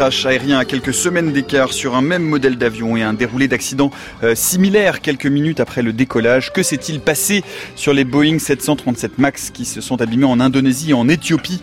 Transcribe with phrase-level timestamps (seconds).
[0.00, 3.90] crash aérien à quelques semaines d'écart sur un même modèle d'avion et un déroulé d'accident
[4.22, 6.54] euh, similaire quelques minutes après le décollage.
[6.54, 7.44] Que s'est-il passé
[7.76, 11.60] sur les Boeing 737 MAX qui se sont abîmés en Indonésie et en Éthiopie?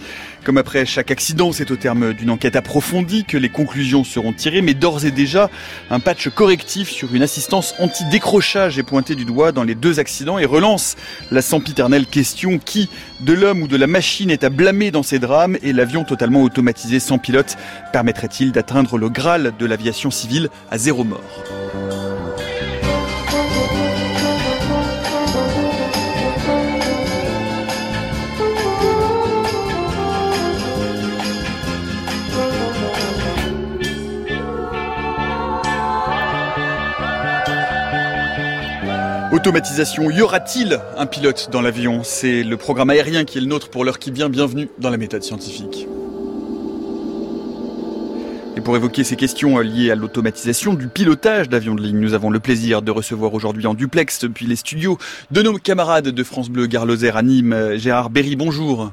[0.48, 4.62] Comme après chaque accident, c'est au terme d'une enquête approfondie que les conclusions seront tirées,
[4.62, 5.50] mais d'ores et déjà,
[5.90, 10.40] un patch correctif sur une assistance anti-décrochage est pointé du doigt dans les deux accidents
[10.40, 10.96] et relance
[11.32, 12.90] la sempiternelle question qui,
[13.20, 16.44] de l'homme ou de la machine, est à blâmer dans ces drames et l'avion totalement
[16.44, 17.58] automatisé sans pilote
[17.92, 22.07] permettrait-il d'atteindre le Graal de l'aviation civile à zéro mort?
[39.38, 42.02] Automatisation, y aura-t-il un pilote dans l'avion?
[42.04, 44.30] C'est le programme aérien qui est le nôtre pour l'heure qui vient.
[44.30, 45.88] Bienvenue dans la méthode scientifique.
[48.56, 52.32] Et pour évoquer ces questions liées à l'automatisation du pilotage d'avions de ligne, nous avons
[52.32, 54.98] le plaisir de recevoir aujourd'hui en duplex depuis les studios
[55.30, 58.92] de nos camarades de France Bleu Garloser à Nîmes, Gérard Berry, bonjour.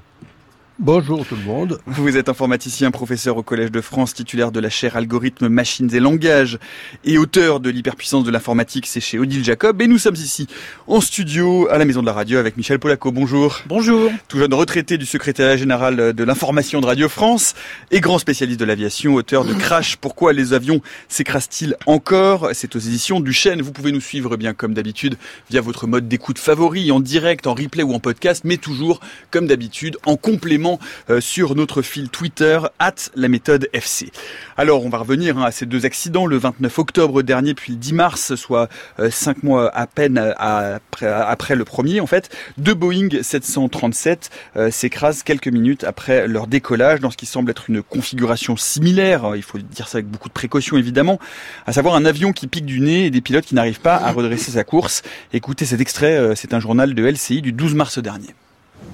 [0.80, 1.78] Bonjour tout le monde.
[1.86, 6.00] Vous êtes informaticien, professeur au Collège de France, titulaire de la chaire Algorithmes, Machines et
[6.00, 6.58] Langages
[7.04, 9.80] et auteur de l'hyperpuissance de l'informatique, c'est chez Odile Jacob.
[9.80, 10.48] Et nous sommes ici
[10.88, 13.12] en studio à la Maison de la Radio avec Michel Polaco.
[13.12, 13.60] Bonjour.
[13.66, 14.10] Bonjour.
[14.26, 17.54] Tout jeune retraité du secrétariat général de l'information de Radio France
[17.92, 22.48] et grand spécialiste de l'aviation, auteur de Crash, pourquoi les avions s'écrasent-ils encore?
[22.52, 23.62] C'est aux éditions du Chêne.
[23.62, 25.18] Vous pouvez nous suivre bien comme d'habitude
[25.50, 28.98] via votre mode d'écoute favori, en direct, en replay ou en podcast, mais toujours
[29.30, 30.63] comme d'habitude en complément
[31.10, 34.10] euh, sur notre fil Twitter, at la méthode FC.
[34.56, 37.78] Alors, on va revenir hein, à ces deux accidents, le 29 octobre dernier, puis le
[37.78, 38.68] 10 mars, soit
[38.98, 42.34] euh, cinq mois à peine après, après, le premier, en fait.
[42.58, 47.68] Deux Boeing 737 euh, s'écrasent quelques minutes après leur décollage dans ce qui semble être
[47.68, 51.18] une configuration similaire, il faut dire ça avec beaucoup de précaution évidemment,
[51.66, 54.12] à savoir un avion qui pique du nez et des pilotes qui n'arrivent pas à
[54.12, 55.02] redresser sa course.
[55.32, 58.34] Écoutez cet extrait, c'est un journal de LCI du 12 mars dernier.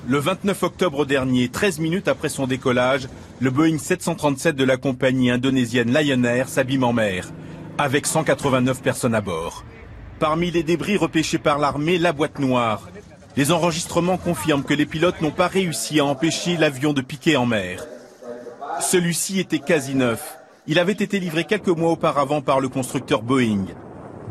[0.09, 3.06] Le 29 octobre dernier, 13 minutes après son décollage,
[3.38, 7.28] le Boeing 737 de la compagnie indonésienne Lion Air s'abîme en mer,
[7.77, 9.62] avec 189 personnes à bord.
[10.19, 12.89] Parmi les débris repêchés par l'armée, la boîte noire.
[13.37, 17.44] Les enregistrements confirment que les pilotes n'ont pas réussi à empêcher l'avion de piquer en
[17.44, 17.84] mer.
[18.81, 20.39] Celui-ci était quasi neuf.
[20.66, 23.66] Il avait été livré quelques mois auparavant par le constructeur Boeing.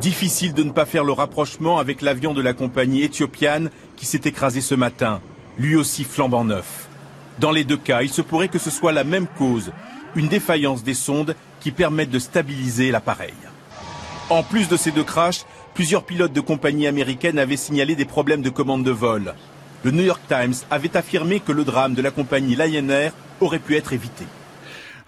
[0.02, 4.22] Difficile de ne pas faire le rapprochement avec l'avion de la compagnie éthiopienne qui s'est
[4.25, 5.22] écrasé ce matin
[5.59, 6.88] lui aussi flambant neuf.
[7.40, 9.72] Dans les deux cas, il se pourrait que ce soit la même cause,
[10.16, 13.34] une défaillance des sondes qui permettent de stabiliser l'appareil.
[14.30, 18.42] En plus de ces deux crashs, plusieurs pilotes de compagnies américaines avaient signalé des problèmes
[18.42, 19.34] de commande de vol.
[19.84, 23.59] Le New York Times avait affirmé que le drame de la compagnie Lion Air aurait
[23.59, 24.26] pu être évité.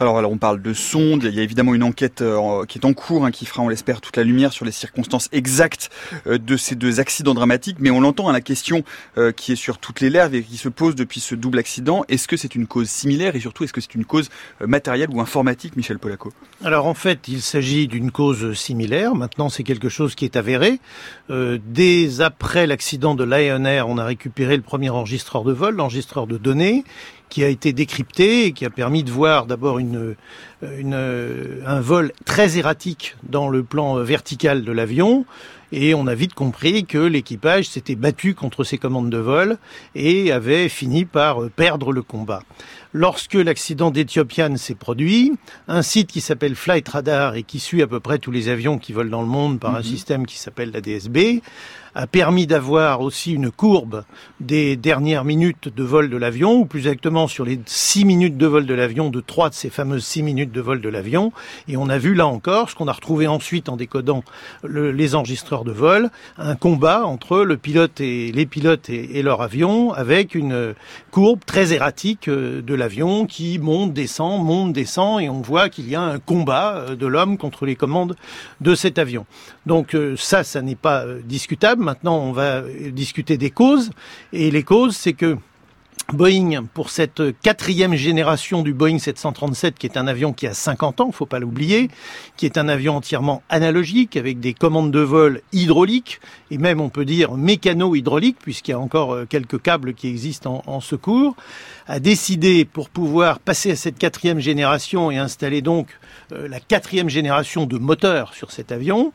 [0.01, 2.93] Alors, on parle de sonde, il y a évidemment une enquête euh, qui est en
[2.93, 5.91] cours, hein, qui fera, on l'espère, toute la lumière sur les circonstances exactes
[6.25, 8.83] euh, de ces deux accidents dramatiques, mais on l'entend à la question
[9.19, 12.03] euh, qui est sur toutes les lèvres et qui se pose depuis ce double accident,
[12.09, 13.35] est-ce que c'est une cause similaire?
[13.35, 14.29] Et surtout est-ce que c'est une cause
[14.59, 16.33] matérielle ou informatique, Michel Polaco?
[16.63, 20.79] Alors en fait, il s'agit d'une cause similaire, maintenant c'est quelque chose qui est avéré.
[21.29, 26.37] dès après l'accident de Air, on a récupéré le premier enregistreur de vol, l'enregistreur de
[26.37, 26.85] données,
[27.31, 30.15] qui a été décrypté et qui a permis de voir d'abord une,
[30.61, 35.25] une, un vol très erratique dans le plan vertical de l'avion.
[35.71, 39.57] Et on a vite compris que l'équipage s'était battu contre ses commandes de vol
[39.95, 42.43] et avait fini par perdre le combat.
[42.91, 45.31] Lorsque l'accident d'Ethiopian s'est produit,
[45.69, 48.77] un site qui s'appelle Flight Radar et qui suit à peu près tous les avions
[48.77, 49.85] qui volent dans le monde par un mhm.
[49.85, 51.41] système qui s'appelle la DSB,
[51.95, 54.03] a permis d'avoir aussi une courbe
[54.39, 58.47] des dernières minutes de vol de l'avion, ou plus exactement sur les six minutes de
[58.47, 61.31] vol de l'avion, de trois de ces fameuses six minutes de vol de l'avion.
[61.67, 64.23] Et on a vu là encore, ce qu'on a retrouvé ensuite en décodant
[64.63, 69.93] les enregistreurs de vol, un combat entre le pilote et les pilotes et, leur avion,
[69.93, 70.73] avec une
[71.11, 75.87] courbe très erratique euh, de l'avion qui monte, descend, monte, descend, et on voit qu'il
[75.89, 78.15] y a un combat euh, de l'homme contre les commandes
[78.61, 79.25] de cet avion.
[79.65, 81.80] Donc euh, ça, ça n'est pas discutable.
[81.81, 82.61] Maintenant, on va
[82.91, 83.91] discuter des causes.
[84.33, 85.37] Et les causes, c'est que
[86.13, 90.99] Boeing, pour cette quatrième génération du Boeing 737, qui est un avion qui a 50
[90.99, 91.89] ans, faut pas l'oublier,
[92.35, 96.19] qui est un avion entièrement analogique, avec des commandes de vol hydrauliques,
[96.49, 100.61] et même on peut dire mécano-hydrauliques, puisqu'il y a encore euh, quelques câbles qui existent
[100.65, 101.35] en, secours,
[101.87, 105.87] a décidé, pour pouvoir passer à cette quatrième génération et installer donc
[106.33, 109.13] euh, la quatrième génération de moteurs sur cet avion,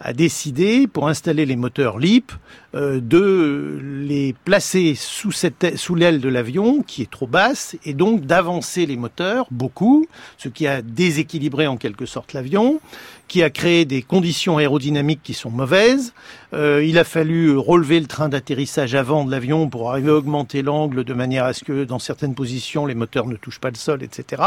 [0.00, 2.32] a décidé, pour installer les moteurs LEAP,
[2.74, 7.94] euh, de les placer sous, cette, sous l'aile de l'avion, qui est trop basse, et
[7.94, 10.06] donc d'avancer les moteurs beaucoup,
[10.38, 12.80] ce qui a déséquilibré en quelque sorte l'avion,
[13.28, 16.12] qui a créé des conditions aérodynamiques qui sont mauvaises.
[16.52, 20.62] Euh, il a fallu relever le train d'atterrissage avant de l'avion pour arriver à augmenter
[20.62, 23.76] l'angle de manière à ce que dans certaines positions les moteurs ne touchent pas le
[23.76, 24.42] sol, etc.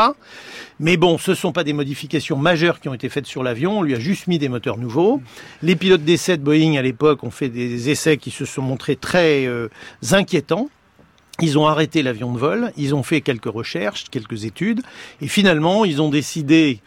[0.79, 3.79] Mais bon, ce ne sont pas des modifications majeures qui ont été faites sur l'avion.
[3.79, 5.21] On lui a juste mis des moteurs nouveaux.
[5.63, 8.95] Les pilotes d'essai de Boeing à l'époque ont fait des essais qui se sont montrés
[8.95, 9.69] très euh,
[10.11, 10.69] inquiétants.
[11.39, 14.81] Ils ont arrêté l'avion de vol, ils ont fait quelques recherches, quelques études,
[15.21, 16.81] et finalement, ils ont décidé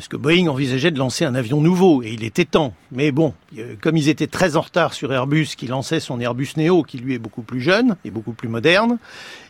[0.00, 2.72] parce que Boeing envisageait de lancer un avion nouveau, et il était temps.
[2.90, 6.52] Mais bon, euh, comme ils étaient très en retard sur Airbus, qui lançait son Airbus
[6.56, 8.96] Neo, qui lui est beaucoup plus jeune et beaucoup plus moderne,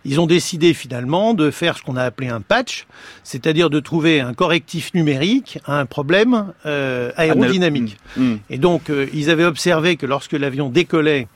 [0.05, 2.88] ils ont décidé finalement de faire ce qu'on a appelé un patch,
[3.23, 7.96] c'est-à-dire de trouver un correctif numérique à un problème euh, aérodynamique.
[8.17, 8.25] Mm.
[8.25, 8.38] Mm.
[8.50, 11.29] Et donc, euh, ils avaient observé que lorsque l'avion décollait,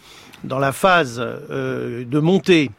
[0.43, 2.71] dans la phase de montée,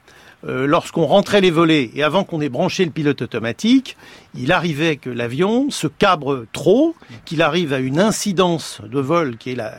[0.47, 3.97] euh, lorsqu'on rentrait les volets et avant qu'on ait branché le pilote automatique,
[4.38, 6.94] il arrivait que l'avion se cabre trop,
[7.25, 9.74] qu'il arrive à une incidence de vol qui est la,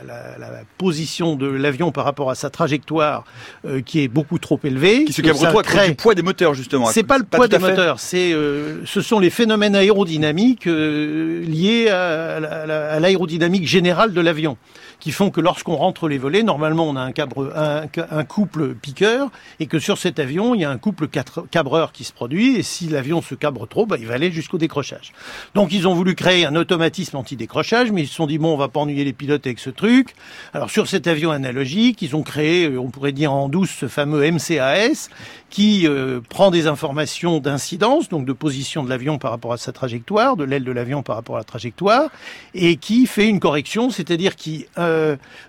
[0.77, 3.23] position de l'avion par rapport à sa trajectoire
[3.65, 5.05] euh, qui est beaucoup trop élevée.
[5.05, 6.87] Qui se cabre trop à cause du poids des moteurs justement.
[6.87, 12.99] C'est pas le poids des moteurs, c'est euh, ce sont les phénomènes aérodynamiques liés à
[12.99, 14.57] l'aérodynamique générale de l'avion
[14.99, 19.29] qui font que lorsqu'on rentre les volets, normalement on a un, cabre, un, couple piqueur
[19.59, 21.07] et que sur cet avion il y a un couple
[21.51, 24.57] cabreur qui se produit et si l'avion se cabre trop, bah, il va aller jusqu'au
[24.57, 25.13] décrochage.
[25.53, 28.57] Donc ils ont voulu créer un automatisme anti-décrochage, mais ils se sont dit bon on
[28.57, 30.15] va pas ennuyer les pilotes avec ce truc.
[30.53, 33.87] Alors sur cet avion analogique, ils ont créé, euh, on pourrait dire en douce, ce
[33.87, 35.09] fameux MCAS
[35.49, 39.71] qui euh, prend des informations d'incidence, donc de position de l'avion par rapport à sa
[39.71, 42.09] trajectoire, de l'aile de l'avion par rapport à la trajectoire,
[42.53, 44.65] et qui fait une correction, c'est-à-dire qui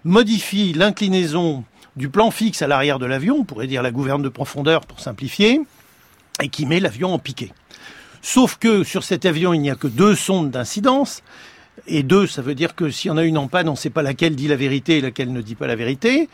[0.05, 1.64] modifie l'inclinaison
[1.96, 5.00] du plan fixe à l'arrière de l'avion, on pourrait dire la gouverne de profondeur pour
[5.00, 5.61] simplifier,
[6.40, 7.52] et qui met l'avion en piqué.
[8.23, 11.23] Sauf que sur cet avion, il n'y a que deux sondes d'incidence,
[11.87, 13.76] et deux, ça veut dire que s'il y en a une en panne, on ne
[13.76, 16.29] sait pas laquelle dit la vérité et laquelle ne dit pas la vérité.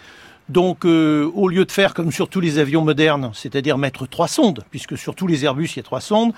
[0.50, 4.28] Donc, euh, au lieu de faire comme sur tous les avions modernes, c'est-à-dire mettre trois
[4.28, 6.34] sondes, puisque sur tous les Airbus il y a trois sondes,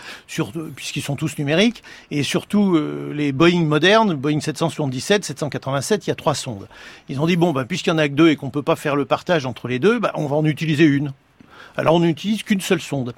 [0.77, 1.83] puisqu'ils sont tous numériques,
[2.13, 6.69] et surtout euh, les Boeing modernes, Boeing 777, 787, il y a trois sondes.
[7.09, 8.77] Ils ont dit bon, ben, puisqu'il y en a que deux et qu'on peut pas
[8.77, 11.13] faire le partage entre les deux, ben, on va en utiliser une.
[11.77, 13.13] Alors on n'utilise qu'une seule sonde.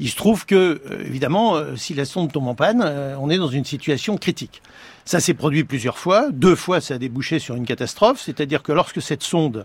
[0.00, 2.80] Il se trouve que, euh, évidemment, si la sonde tombe en panne,
[3.18, 4.62] on est dans une situation critique.
[5.08, 6.28] Ça s'est produit plusieurs fois.
[6.30, 8.20] Deux fois, ça a débouché sur une catastrophe.
[8.20, 9.64] C'est-à-dire que lorsque cette sonde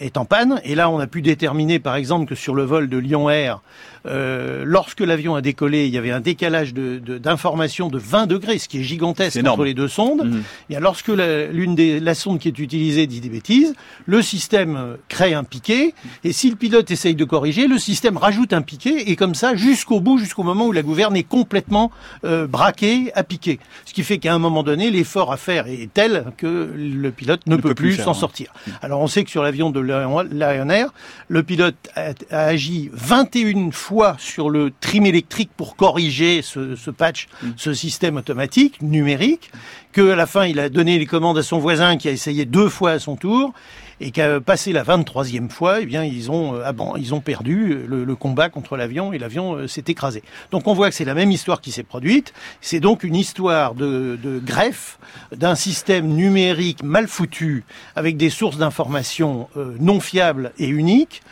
[0.00, 0.60] est en panne.
[0.64, 3.60] Et là, on a pu déterminer, par exemple, que sur le vol de Lyon Air,
[4.06, 8.58] euh, lorsque l'avion a décollé, il y avait un décalage d'information de, de, 20 degrés,
[8.58, 10.24] ce qui est gigantesque entre les deux sondes.
[10.24, 10.42] Mmh.
[10.70, 13.74] Et lorsque l'une des la sonde qui est utilisée dit des bêtises,
[14.06, 15.94] le système crée un piqué.
[16.24, 19.10] Et si le pilote essaye de corriger, le système rajoute un piqué.
[19.10, 21.90] Et comme ça, jusqu'au bout, jusqu'au moment où la gouverne est complètement
[22.24, 23.58] euh, braquée à piquer.
[23.84, 27.46] Ce qui fait qu'à un moment donné, l'effort à faire est tel que le pilote
[27.46, 28.52] ne, peut, plus, s'en sortir.
[28.66, 28.70] Mmh.
[28.82, 30.92] Alors on sait que sur l'avion de Lion Air.
[31.28, 37.48] Le pilote a, agi 21 fois sur le trim électrique pour corriger ce, patch, mm.
[37.56, 39.50] ce système automatique numérique,
[39.92, 42.44] que à la fin il a donné les commandes à son voisin qui a essayé
[42.44, 43.52] deux fois à son tour
[44.00, 47.20] et qu'à passer la 23e fois, eh bien, ils ont, euh, ah bon, ils ont
[47.20, 50.22] perdu le, le combat contre l'avion et l'avion euh, s'est écrasé.
[50.50, 52.32] Donc on voit que c'est la même histoire qui s'est produite.
[52.60, 54.98] C'est donc une histoire de, de greffe
[55.36, 57.64] d'un système numérique mal foutu
[57.94, 61.22] avec des sources d'informations euh, non fiables et uniques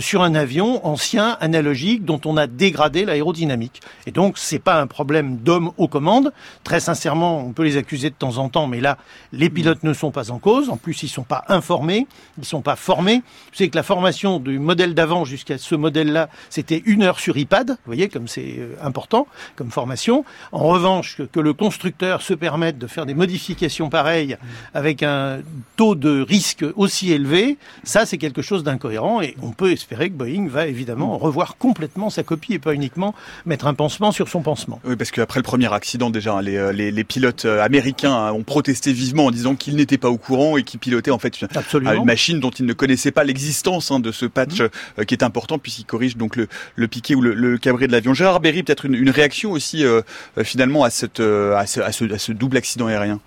[0.00, 3.80] sur un avion ancien, analogique, dont on a dégradé l'aérodynamique.
[4.06, 6.32] Et donc c'est pas un problème d'homme aux commandes.
[6.64, 8.98] Très sincèrement, on peut les accuser de temps en temps, mais là,
[9.32, 10.70] les pilotes ne sont pas en cause.
[10.70, 13.16] En plus, ils sont pas informés ils sont pas formés.
[13.16, 17.36] Vous savez que la formation du modèle d'avant jusqu'à ce modèle-là, c'était une heure sur
[17.36, 17.70] iPad.
[17.70, 20.24] Vous voyez comme c'est euh, important comme formation.
[20.52, 24.36] En revanche, que, le constructeur se permette de faire des modifications pareilles
[24.74, 25.40] avec un
[25.76, 30.14] taux de risque aussi élevé, ça c'est quelque chose d'incohérent et on peut espérer que
[30.14, 34.42] Boeing va évidemment revoir complètement sa copie et pas uniquement mettre un pansement sur son
[34.42, 34.80] pansement.
[34.84, 38.32] Oui, parce qu'après le premier accident déjà, les, euh, les, les pilotes euh, américains hein,
[38.32, 41.36] ont protesté vivement en disant qu'ils n'étaient pas au courant et qu'ils pilotaient en fait
[41.54, 44.68] Absolument machine dont ils ne connaissaient pas l'existence hein, de ce patch mhm.
[45.00, 47.92] euh, qui est important puisqu'il corrige donc le, le piqué ou le, le cabré de
[47.92, 48.14] l'avion.
[48.14, 50.00] Gérard Berry, peut-être une, une, réaction aussi euh,
[50.38, 53.20] euh, finalement à, cette, à ce, à, ce, à, ce, double accident aérien?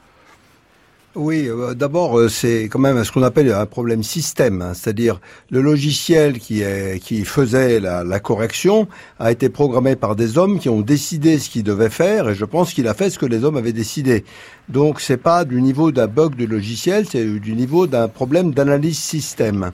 [1.16, 4.74] Oui, euh, d'abord, euh, c'est quand même ce qu'on appelle un problème système, hein.
[4.76, 8.88] c'est-à-dire le logiciel qui, est, qui faisait la, la, correction
[9.18, 12.46] a été programmé par des hommes qui ont décidé ce qu'ils devaient faire, et je
[12.46, 14.24] pense qu'il a fait ce que les hommes avaient décidé.
[14.68, 19.00] Donc, c'est pas du niveau d'un bug de logiciel, c'est du niveau d'un problème d'analyse
[19.00, 19.72] système.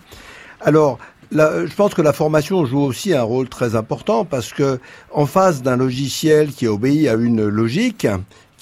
[0.61, 0.99] Alors,
[1.31, 4.79] je pense que la formation joue aussi un rôle très important parce que
[5.11, 8.07] en face d'un logiciel qui obéit à une logique,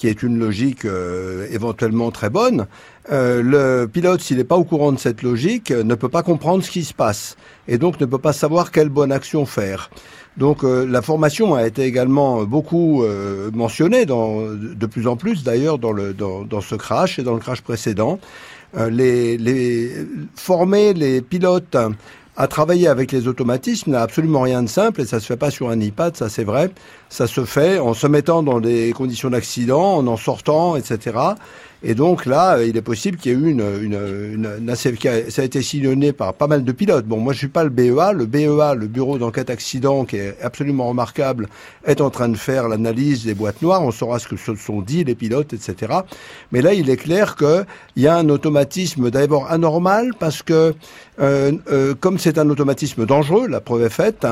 [0.04, 2.66] qui est une logique euh, éventuellement très bonne,
[3.10, 6.22] euh, le pilote, s'il n'est pas au courant de cette logique, euh, ne peut pas
[6.22, 9.88] comprendre ce qui se passe et donc ne peut pas savoir quelle bonne action faire.
[10.36, 13.04] Donc la formation a été également beaucoup
[13.52, 17.60] mentionnée, dans, de plus en plus d'ailleurs dans, dans, ce crash et dans le crash
[17.60, 18.18] précédent.
[20.34, 21.76] former les pilotes
[22.36, 25.50] à travailler avec les automatismes n'a absolument rien de simple et ça se fait pas
[25.50, 26.70] sur un iPad, ça c'est vrai.
[27.08, 31.12] Ça se fait en se mettant dans des conditions d'accident, en en sortant, etc.
[31.86, 34.88] Et donc là, euh, il est possible qu'il y ait eu une, une, une, ça
[34.88, 37.04] a été sillonné par pas mal de pilotes.
[37.04, 40.34] Bon, moi je suis pas le BEA, le BEA, le bureau d'enquête accident, qui est
[40.42, 41.46] absolument remarquable,
[41.84, 43.82] est en train de faire l'analyse des boîtes noires.
[43.82, 45.92] On saura ce que se sont dit les pilotes, etc.
[46.52, 50.74] Mais là, il est clair qu'il y a un automatisme d'abord anormal parce que
[51.18, 54.26] comme c'est un automatisme dangereux, la preuve est faite,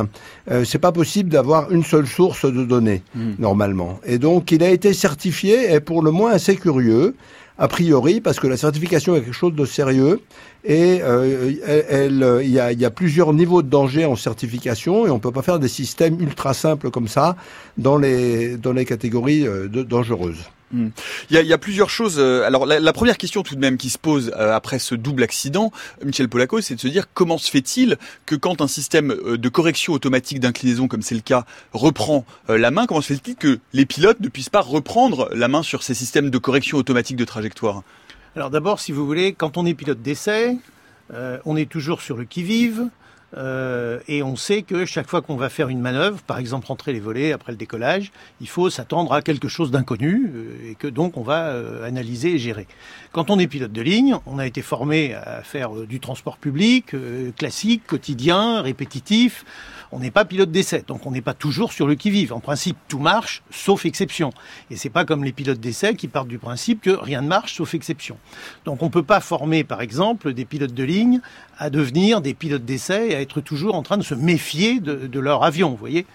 [0.50, 3.32] euh, c'est pas possible d'avoir une seule source de données hmm.
[3.38, 4.00] normalement.
[4.04, 7.14] Et donc, il a été certifié et pour le moins assez curieux
[7.58, 10.20] a priori, parce que la certification est quelque chose de sérieux
[10.64, 11.52] et euh,
[11.88, 15.30] elle, il, y a, y, a, plusieurs niveaux de danger en certification et on peut
[15.30, 17.36] pas faire des systèmes ultra simples comme ça
[17.78, 20.44] dans les dans les catégories euh, de, dangereuses.
[20.72, 20.88] Hmm.
[21.30, 22.16] Il y, a, plusieurs choses.
[22.18, 25.22] Euh, alors la, première question tout de même qui se pose euh, après ce double
[25.22, 25.70] accident,
[26.02, 29.48] Michel Polaco, c'est de se dire comment se fait-il que quand un système euh, de
[29.50, 33.84] correction automatique d'inclinaison, comme c'est le cas, reprend la main, comment se fait-il que les
[33.84, 37.82] pilotes ne puissent pas reprendre la main sur ces systèmes de correction automatique de trajectoire?
[38.34, 40.56] Alors d'abord, si vous voulez, quand on est pilote d'essai,
[41.44, 42.88] on est toujours sur le qui-vive.
[43.36, 46.92] Euh, et on sait que chaque fois qu'on va faire une manœuvre, par exemple rentrer
[46.92, 50.86] les volets après le décollage, il faut s'attendre à quelque chose d'inconnu euh, et que
[50.86, 52.66] donc on va euh, analyser et gérer.
[53.12, 56.94] Quand on est pilote de ligne, on a été formé à faire du transport public
[57.36, 59.44] classique, quotidien, répétitif.
[59.94, 62.32] On n'est pas pilote d'essai, donc on n'est pas toujours sur le qui-vive.
[62.32, 64.32] En principe, tout marche, sauf exception.
[64.70, 67.56] Et c'est pas comme les pilotes d'essai qui partent du principe que rien ne marche,
[67.56, 68.16] sauf exception.
[68.64, 71.20] Donc on peut pas former, par exemple, des pilotes de ligne
[71.58, 75.20] à devenir des pilotes d'essai et à être toujours en train de se méfier de,
[75.20, 76.06] leur avion, vous voyez.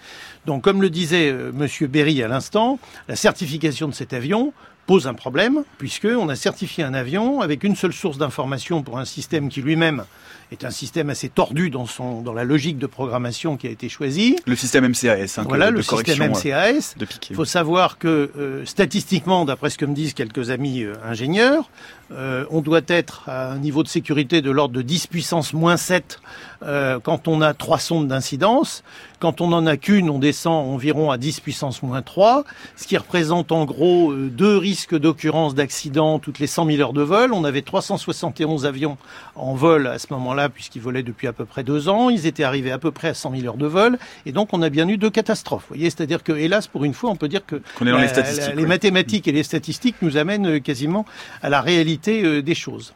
[0.44, 4.52] Donc, comme le disait euh, Monsieur Berry à l'instant, la certification de cet avion
[4.86, 9.04] pose un problème, puisqu'on a certifié un avion avec une seule source d'information pour un
[9.04, 10.04] système qui lui-même
[10.52, 13.88] est un système assez tordu dans son dans la logique de programmation qui a été
[13.88, 14.36] choisie.
[14.46, 15.38] Le système MCAS.
[15.38, 16.94] Hein, voilà, le système MCAS.
[17.30, 21.68] Il faut savoir que euh, statistiquement, d'après ce que me disent quelques amis euh, ingénieurs,
[22.10, 25.76] euh, on doit être à un niveau de sécurité de l'ordre de 10 puissance moins
[25.76, 26.20] 7
[26.62, 28.82] euh, quand on a trois sondes d'incidence.
[29.20, 32.44] Quand on n'en a qu'une, on descend environ à 10 puissance moins 3,
[32.76, 36.92] ce qui représente en gros euh, deux risques d'occurrence d'accident toutes les 100 000 heures
[36.92, 37.32] de vol.
[37.32, 38.96] On avait 371 avions
[39.34, 42.10] en vol à ce moment-là, puisqu'ils volaient depuis à peu près deux ans.
[42.10, 44.62] Ils étaient arrivés à peu près à 100 000 heures de vol, et donc on
[44.62, 45.64] a bien eu deux catastrophes.
[45.68, 49.26] Vous voyez, c'est-à-dire que, hélas, pour une fois, on peut dire que les, les mathématiques
[49.26, 51.04] et les statistiques nous amènent quasiment
[51.42, 52.94] à la réalité euh, des choses.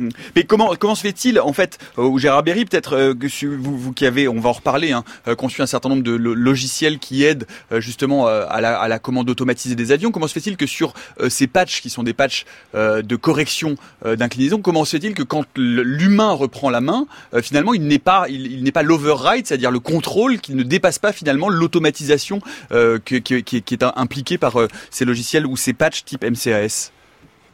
[0.00, 0.08] Hmm.
[0.34, 4.06] Mais comment comment se fait-il en fait euh, Gérard Berry peut-être euh, que vous, qui
[4.06, 5.04] avez on va en reparler hein,
[5.36, 10.10] conçu un certain nombre de logiciels qui aident justement à la, commande automatisée des avions
[10.10, 10.94] comment se fait-il que sur
[11.28, 16.32] ces patchs qui sont des patchs de correction d'inclinaison comment se fait-il que quand l'humain
[16.32, 17.06] reprend la main
[17.42, 21.12] finalement il n'est pas il, n'est pas l'override c'est-à-dire le contrôle qui ne dépasse pas
[21.12, 22.40] finalement l'automatisation
[23.04, 24.56] qui, qui, est impliquée par
[24.90, 26.90] ces logiciels ou ces patchs type MCAS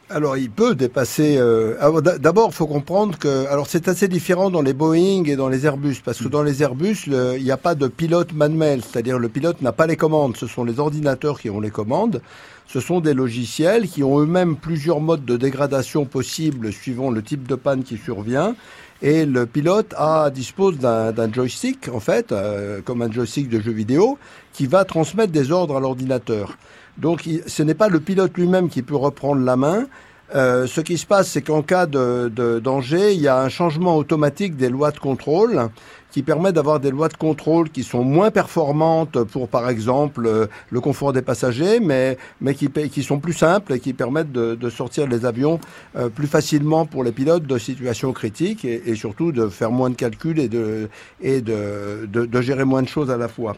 [0.09, 1.37] alors, il peut dépasser.
[1.37, 3.47] Euh, d'abord, il faut comprendre que.
[3.49, 6.63] Alors, c'est assez différent dans les Boeing et dans les Airbus, parce que dans les
[6.63, 10.37] Airbus, il n'y a pas de pilote manuel, c'est-à-dire le pilote n'a pas les commandes.
[10.37, 12.23] Ce sont les ordinateurs qui ont les commandes.
[12.69, 17.49] Ce sont des logiciels qui ont eux-mêmes plusieurs modes de dégradation possibles suivant le type
[17.49, 18.55] de panne qui survient.
[19.03, 23.73] Et le pilote a dispose d'un joystick, en fait, euh, comme un joystick de jeu
[23.73, 24.19] vidéo,
[24.53, 26.57] qui va transmettre des ordres à l'ordinateur.
[26.99, 29.87] Donc ce n'est pas le pilote lui-même qui peut reprendre la main.
[30.35, 33.49] Euh, ce qui se passe, c'est qu'en cas de, de, danger, il y a un
[33.49, 35.69] changement automatique des lois de contrôle
[36.17, 40.47] qui permet d'avoir des lois de contrôle qui sont moins performantes pour, par exemple, euh,
[40.71, 44.71] le confort des passagers, mais, mais qui, qui sont plus simples et qui permettent de,
[44.71, 45.61] sortir les avions
[45.95, 49.95] euh, plus facilement pour les pilotes de situations critiques et, surtout de faire moins de
[49.95, 50.89] calculs et de,
[51.21, 53.55] et de, de gérer moins de choses à la fois.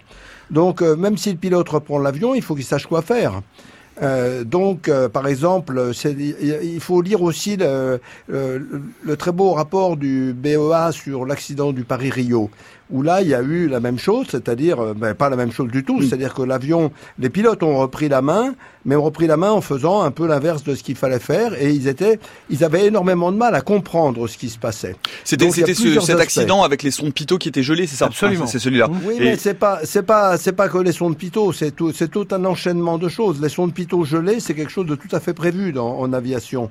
[0.50, 3.40] Donc, euh, même si le pilote reprend l'avion, il faut qu'il sache quoi faire.
[4.02, 8.00] Euh, donc, euh, par exemple, il faut lire aussi le,
[9.18, 12.50] très beau rapport du BEA sur l'accident du Paris-Rio
[12.90, 15.52] où là, il y a eu la même chose, c'est-à-dire, euh, ben, pas la même
[15.52, 18.54] chose du tout, c'est-à-dire que l'avion, les pilotes ont repris la main,
[18.84, 21.60] mais ont repris la main en faisant un peu l'inverse de ce qu'il fallait faire,
[21.60, 22.18] et ils étaient,
[22.48, 24.96] ils avaient énormément de mal à comprendre ce qui se passait.
[25.24, 28.06] C'était cet accident avec les sons de pitot qui étaient gelés, c'est ça?
[28.06, 28.46] Absolument.
[28.46, 28.88] C'est celui-là.
[29.04, 31.92] Oui, mais c'est pas, c'est pas, c'est pas que les sons de pitot, c'est tout,
[31.92, 33.40] c'est tout un enchaînement de choses.
[33.40, 36.12] Les sons de pitot gelés, c'est quelque chose de tout à fait prévu dans, en
[36.12, 36.70] aviation.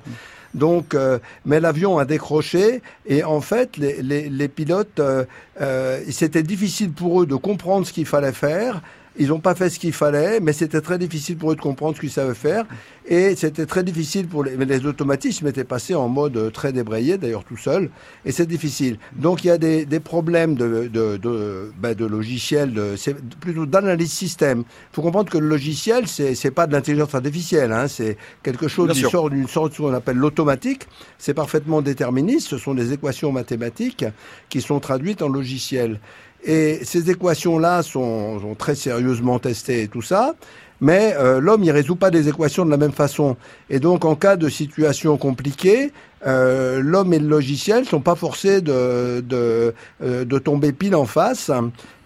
[0.54, 5.24] Donc, euh, mais l'avion a décroché et en fait, les, les, les pilotes, euh,
[5.60, 8.82] euh, c'était difficile pour eux de comprendre ce qu'il fallait faire.
[9.18, 11.96] Ils n'ont pas fait ce qu'il fallait, mais c'était très difficile pour eux de comprendre
[11.96, 12.64] ce qu'ils savaient faire.
[13.06, 17.16] Et c'était très difficile pour les, mais les automatismes étaient passés en mode très débrayé,
[17.18, 17.90] d'ailleurs tout seul.
[18.24, 18.98] Et c'est difficile.
[19.16, 23.16] Donc il y a des, des problèmes de, de, de, ben, de logiciel, de, c'est
[23.40, 24.60] plutôt d'analyse système.
[24.60, 27.72] Il faut comprendre que le logiciel, c'est, c'est pas de l'intelligence artificielle.
[27.72, 30.86] Hein, c'est quelque chose qui sort d'une sorte qu'on appelle l'automatique.
[31.16, 32.48] C'est parfaitement déterministe.
[32.48, 34.04] Ce sont des équations mathématiques
[34.48, 35.98] qui sont traduites en logiciel.
[36.44, 40.34] Et ces équations-là sont, sont, très sérieusement testées et tout ça.
[40.80, 43.36] Mais euh, l'homme, il résout pas des équations de la même façon.
[43.68, 45.92] Et donc, en cas de situation compliquée,
[46.26, 51.04] euh, l'homme et le logiciel sont pas forcés de, de, euh, de, tomber pile en
[51.04, 51.50] face.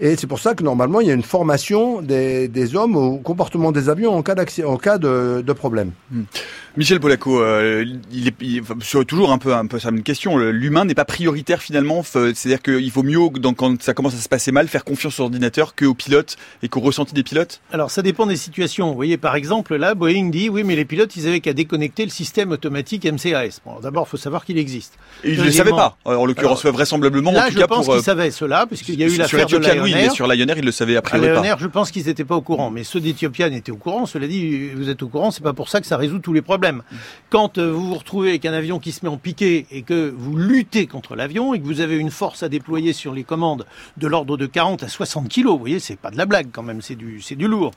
[0.01, 3.19] Et c'est pour ça que normalement, il y a une formation des, des hommes au
[3.19, 4.35] comportement des avions en cas,
[4.67, 5.93] en cas de, de problème.
[6.11, 6.23] Hmm.
[6.77, 8.63] Michel Polaco, euh, il est il,
[9.07, 10.39] toujours un peu un peu ça une question.
[10.39, 12.03] L'humain n'est pas prioritaire finalement.
[12.03, 15.25] C'est-à-dire qu'il vaut mieux donc, quand ça commence à se passer mal faire confiance aux
[15.25, 17.61] ordinateurs qu'aux pilotes et qu'au ressenti des pilotes?
[17.73, 18.89] Alors ça dépend des situations.
[18.89, 22.05] Vous voyez par exemple là, Boeing dit oui mais les pilotes ils avaient qu'à déconnecter
[22.05, 23.61] le système automatique MCAS.
[23.67, 24.95] Bon, d'abord il faut savoir qu'il existe.
[25.25, 25.97] Et ils ne le savaient pas.
[26.05, 27.33] En l'occurrence vraisemblablement.
[27.33, 29.47] Là en tout je cas, pense pour, qu'ils savaient cela puisqu'il y a eu l'affaire
[29.47, 31.23] de oui, mais sur Lion Air, ils le savaient après.
[31.23, 34.07] Air, je pense qu'ils n'étaient pas au courant, mais ceux d'Ethiopian étaient au courant.
[34.07, 36.43] Cela dit, vous êtes au courant, c'est pas pour ça que ça résout tous les
[36.43, 36.83] problèmes.
[37.31, 40.13] Quand euh, vous vous retrouvez avec un avion qui se met en piqué et que
[40.17, 43.67] vous luttez contre l'avion et que vous avez une force à déployer sur les commandes
[43.97, 46.63] de l'ordre de 40 à 60 kilos, vous voyez, c'est pas de la blague quand
[46.63, 47.73] même, c'est du, c'est du lourd.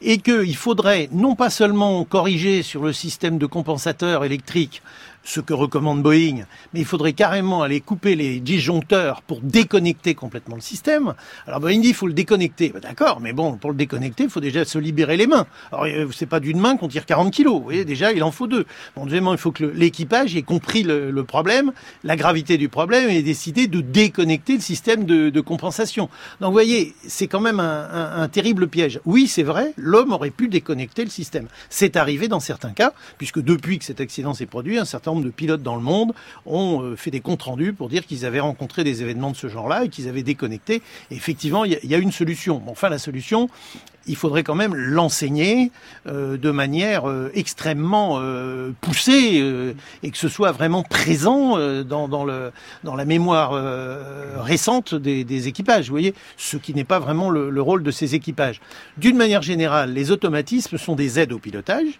[0.00, 4.82] Et qu'il faudrait non pas seulement corriger sur le système de compensateur électrique
[5.22, 10.54] ce que recommande Boeing, mais il faudrait carrément aller couper les disjoncteurs pour déconnecter complètement
[10.54, 11.14] le système.
[11.46, 12.70] Alors Boeing dit il faut le déconnecter.
[12.70, 15.46] Ben, D'accord, mais bon, pour le déconnecter, il faut déjà se libérer les mains.
[15.72, 17.58] Alors euh, c'est pas d'une main qu'on tire 40 kilos.
[17.58, 18.64] Vous voyez, déjà il en faut deux.
[18.96, 23.22] Bon, deuxièmement, il faut que l'équipage ait compris le, problème, la gravité du problème, et
[23.22, 26.10] décidé de déconnecter le système de, compensation.
[26.40, 29.00] Donc vous voyez, c'est quand même un, un, un terrible piège.
[29.06, 31.46] Oui, c'est vrai, l'homme aurait pu déconnecter le système.
[31.70, 35.30] C'est arrivé dans certains cas, puisque depuis que cet accident s'est produit, un certain de
[35.30, 36.12] pilotes dans le monde
[36.46, 39.48] ont euh, fait des comptes rendus pour dire qu'ils avaient rencontré des événements de ce
[39.48, 40.82] genre-là et qu'ils avaient déconnecté.
[41.10, 42.62] Effectivement, il y, a une solution.
[42.68, 43.48] Enfin, la solution,
[44.06, 45.72] il faudrait quand même l'enseigner
[46.06, 48.20] euh, de manière euh, extrêmement
[48.80, 53.52] poussée et que ce soit vraiment présent dans, la mémoire
[54.42, 55.86] récente des, équipages.
[55.86, 58.60] Vous voyez, ce qui n'est pas vraiment le rôle de ces équipages.
[58.96, 61.98] D'une manière générale, les automatismes sont des aides au pilotage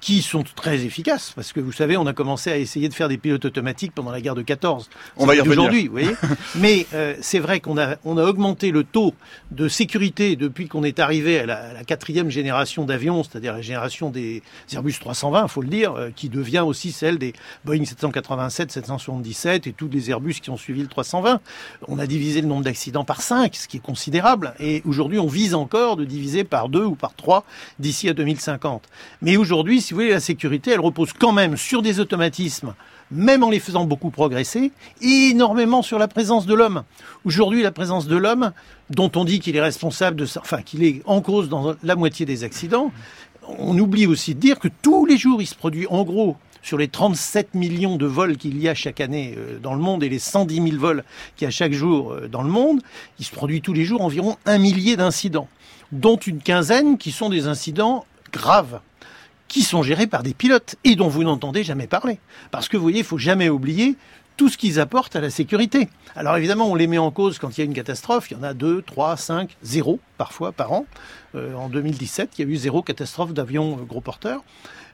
[0.00, 3.08] qui sont très efficaces parce que vous savez on a commencé à essayer de faire
[3.08, 5.58] des pilotes automatiques pendant la guerre de 14 on va y revenir.
[5.58, 6.14] aujourd'hui vous voyez.
[6.56, 9.14] Mais euh, c'est vrai qu'on a on a augmenté le taux
[9.50, 13.60] de sécurité depuis qu'on est arrivé à la, à la quatrième génération d'avions c'est-à-dire la
[13.60, 17.34] génération des Airbus 320 faut le dire euh, qui devient aussi celle des
[17.64, 21.40] Boeing 787 777 et tous les Airbus qui ont suivi le 320
[21.88, 25.28] on a divisé le nombre d'accidents par 5 ce qui est considérable et aujourd'hui on
[25.28, 27.44] vise encore de diviser par 2 ou par 3
[27.78, 28.88] d'ici à 2050
[29.20, 32.74] mais aujourd'hui si vous voulez, la sécurité, elle repose quand même sur des automatismes,
[33.10, 34.70] même en les faisant beaucoup progresser,
[35.02, 36.84] et énormément sur la présence de l'homme.
[37.24, 38.52] Aujourd'hui, la présence de l'homme,
[38.90, 41.96] dont on dit qu'il est responsable de ça, enfin, qu'il est en cause dans la
[41.96, 42.92] moitié des accidents,
[43.58, 46.78] on oublie aussi de dire que tous les jours, il se produit en gros sur
[46.78, 50.20] les 37 millions de vols qu'il y a chaque année dans le monde et les
[50.20, 51.02] 110 000 vols
[51.34, 52.80] qu'il y a chaque jour dans le monde,
[53.18, 55.48] il se produit tous les jours environ un millier d'incidents,
[55.90, 58.78] dont une quinzaine qui sont des incidents graves
[59.50, 62.20] qui sont gérés par des pilotes et dont vous n'entendez jamais parler.
[62.52, 63.96] Parce que vous voyez, il faut jamais oublier
[64.36, 65.88] tout ce qu'ils apportent à la sécurité.
[66.14, 68.30] Alors évidemment, on les met en cause quand il y a une catastrophe.
[68.30, 70.86] Il y en a 2, 3, 5, 0 parfois par an.
[71.34, 74.42] Euh, en 2017, il y a eu zéro catastrophe d'avion euh, gros porteurs.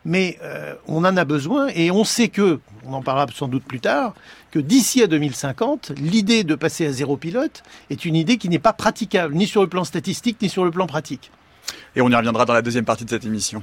[0.06, 3.64] Mais euh, on en a besoin et on sait que, on en parlera sans doute
[3.64, 4.14] plus tard,
[4.52, 8.58] que d'ici à 2050, l'idée de passer à zéro pilote est une idée qui n'est
[8.58, 11.30] pas praticable, ni sur le plan statistique, ni sur le plan pratique.
[11.94, 13.62] Et on y reviendra dans la deuxième partie de cette émission.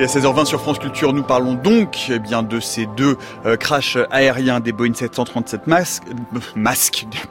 [0.00, 3.58] Et à 16h20 sur France Culture, nous parlons donc eh bien de ces deux euh,
[3.58, 6.00] crashs aériens des Boeing 737 Max,
[6.34, 6.38] euh,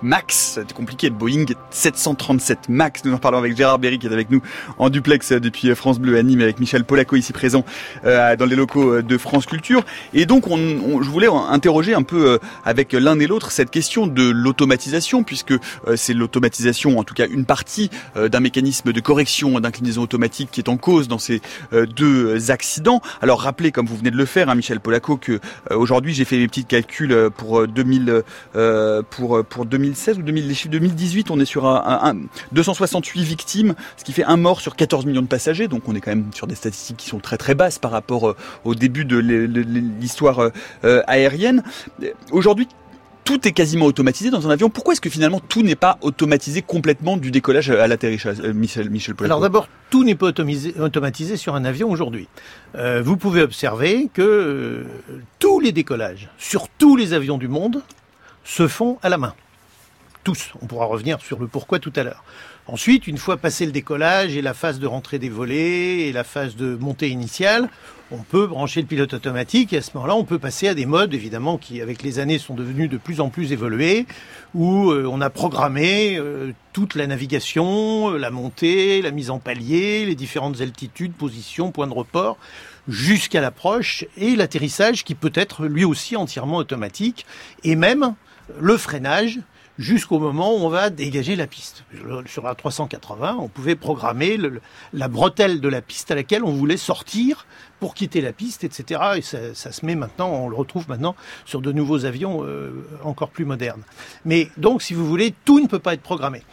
[0.03, 3.03] Max, c'est compliqué Boeing 737 Max.
[3.05, 4.43] Nous en parlons avec Gérard Berry qui est avec nous
[4.77, 7.65] en duplex depuis France Bleu à Nîmes, avec Michel Polaco ici présent
[8.05, 9.83] euh, dans les locaux de France Culture.
[10.13, 14.29] Et donc, on, je voulais interroger un peu avec l'un et l'autre cette question de
[14.29, 15.55] l'automatisation, puisque
[15.95, 20.69] c'est l'automatisation, en tout cas une partie d'un mécanisme de correction d'inclinaison automatique qui est
[20.69, 22.58] en cause dans ces deux actes
[23.21, 26.25] Alors rappelez, comme vous venez de le faire, hein, Michel Polaco, que euh, aujourd'hui j'ai
[26.25, 28.23] fait mes petits calculs euh, pour 2000,
[28.55, 29.01] euh,
[29.65, 32.15] 2016 ou 2000, les chiffres 2018, on est sur un,
[32.51, 35.67] 268 victimes, ce qui fait un mort sur 14 millions de passagers.
[35.67, 38.35] Donc on est quand même sur des statistiques qui sont très très basses par rapport
[38.65, 40.51] au début de l'histoire
[40.83, 41.63] aérienne.
[42.31, 42.67] Aujourd'hui,
[43.29, 44.71] tout est quasiment automatisé dans un avion.
[44.71, 48.89] Pourquoi est-ce que finalement tout n'est pas automatisé complètement du décollage à l'atterrissage, euh, Michel,
[48.89, 52.27] Michel Alors d'abord, tout n'est pas automatisé, sur un avion aujourd'hui.
[52.73, 54.83] Euh, vous pouvez observer que euh,
[55.37, 57.83] tous les décollages sur tous les avions du monde
[58.43, 59.35] se font à la main.
[60.23, 60.49] Tous.
[60.63, 62.23] On pourra revenir sur le pourquoi tout à l'heure.
[62.71, 66.23] Ensuite, une fois passé le décollage et la phase de rentrée des volets et la
[66.23, 67.67] phase de montée initiale,
[68.11, 70.85] on peut brancher le pilote automatique et à ce moment-là, on peut passer à des
[70.85, 74.05] modes, évidemment, qui, avec les années, sont devenus de plus en plus évolués,
[74.53, 79.39] où euh, on a programmé euh, toute la navigation, euh, la montée, la mise en
[79.39, 82.37] palier, les différentes altitudes, positions, points de report,
[82.87, 87.25] jusqu'à l'approche et l'atterrissage qui peut être lui aussi entièrement automatique,
[87.63, 88.13] et même
[88.59, 89.39] le freinage
[89.79, 91.85] jusqu'au moment où on va dégager la piste.
[92.27, 94.37] Sur la 380, on pouvait programmer
[94.93, 97.47] la bretelle de la piste à laquelle on voulait sortir
[97.79, 99.01] pour quitter la piste, etc.
[99.15, 101.15] Et ça, se met maintenant, on le retrouve maintenant
[101.45, 103.83] sur de nouveaux avions euh, encore plus modernes.
[104.25, 106.43] Mais donc, si vous voulez, tout ne peut pas être programmé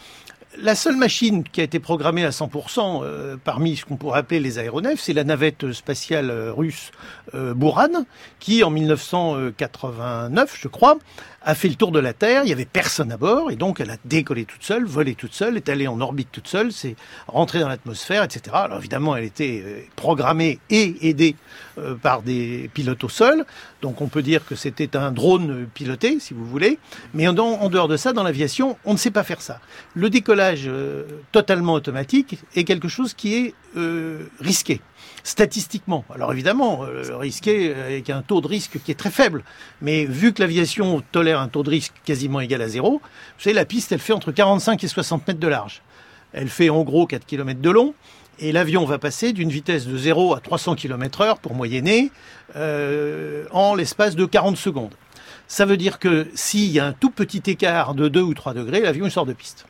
[0.59, 4.41] la seule machine qui a été programmée à 100% euh, parmi ce qu'on pourrait appeler
[4.41, 6.91] les aéronefs, c'est la navette spatiale euh, russe
[7.35, 8.07] euh, Buran,
[8.39, 10.99] qui en 1989, je crois,
[11.47, 12.43] a fait le tour de la Terre.
[12.45, 15.33] Il y avait personne à bord et donc elle a décollé toute seule, volé toute
[15.33, 16.97] seule, est allée en orbite toute seule, c'est
[17.29, 18.43] rentrée dans l'atmosphère, etc.
[18.53, 21.37] Alors évidemment, elle était programmée et aidée
[22.03, 23.47] par des pilotes au sol.
[23.81, 26.79] Donc on peut dire que c'était un drone piloté, si vous voulez.
[27.15, 29.61] Mais en, dehors de ça, dans l'aviation, on ne sait pas faire ça.
[29.95, 34.81] Le décollage euh, totalement automatique est quelque chose qui est euh, risqué
[35.23, 36.05] statistiquement.
[36.15, 39.45] Alors évidemment, euh, risqué avec un taux de risque qui est très faible.
[39.81, 43.55] Mais vu que l'aviation tolère un taux de risque quasiment égal à zéro, vous savez,
[43.55, 45.83] la piste, elle fait entre 45 et 60 mètres de large.
[46.33, 47.95] Elle fait en gros 4 km de long.
[48.39, 52.11] Et l'avion va passer d'une vitesse de 0 à 300 km heure pour moyenner
[52.55, 54.93] en l'espace de 40 secondes.
[55.49, 58.53] Ça veut dire que s'il y a un tout petit écart de 2 ou 3
[58.53, 59.67] degrés, l'avion sort de piste.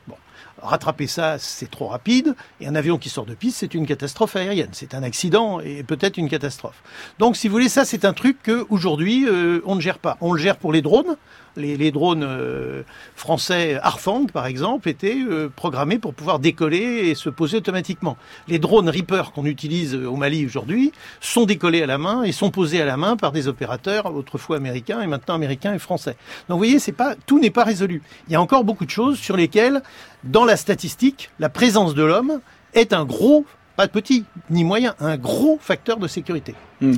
[0.61, 2.35] Rattraper ça, c'est trop rapide.
[2.59, 4.69] Et un avion qui sort de piste, c'est une catastrophe aérienne.
[4.71, 6.81] C'est un accident et peut-être une catastrophe.
[7.19, 10.17] Donc, si vous voulez, ça, c'est un truc qu'aujourd'hui, euh, on ne gère pas.
[10.21, 11.17] On le gère pour les drones
[11.57, 12.83] les, drones euh,
[13.15, 18.17] français Arfang, par exemple, étaient euh, programmés pour pouvoir décoller et se poser automatiquement.
[18.47, 22.51] Les drones Reaper qu'on utilise au Mali aujourd'hui sont décollés à la main et sont
[22.51, 26.15] posés à la main par des opérateurs autrefois américains et maintenant américains et français.
[26.47, 28.01] Donc vous voyez, c'est pas tout n'est pas résolu.
[28.27, 29.81] Il y a encore beaucoup de choses sur lesquelles,
[30.23, 32.39] dans la statistique, la présence de l'homme
[32.73, 33.45] est un gros
[33.77, 36.55] pas de petit ni moyen, un gros facteur de sécurité.
[36.81, 36.95] Hmm.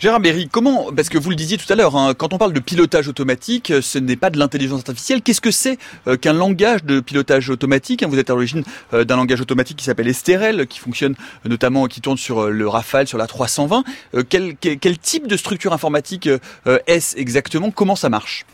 [0.00, 2.52] Gérard Berry, comment, parce que vous le disiez tout à l'heure, hein, quand on parle
[2.52, 5.22] de pilotage automatique, ce n'est pas de l'intelligence artificielle.
[5.22, 9.04] Qu'est-ce que c'est euh, qu'un langage de pilotage automatique hein, Vous êtes à l'origine euh,
[9.04, 13.06] d'un langage automatique qui s'appelle Esterel, qui fonctionne euh, notamment, qui tourne sur le Rafale,
[13.06, 13.84] sur la 320.
[14.28, 16.28] Quel, quel, quel, type de structure informatique
[16.86, 17.70] est-ce exactement?
[17.70, 18.44] Comment ça marche?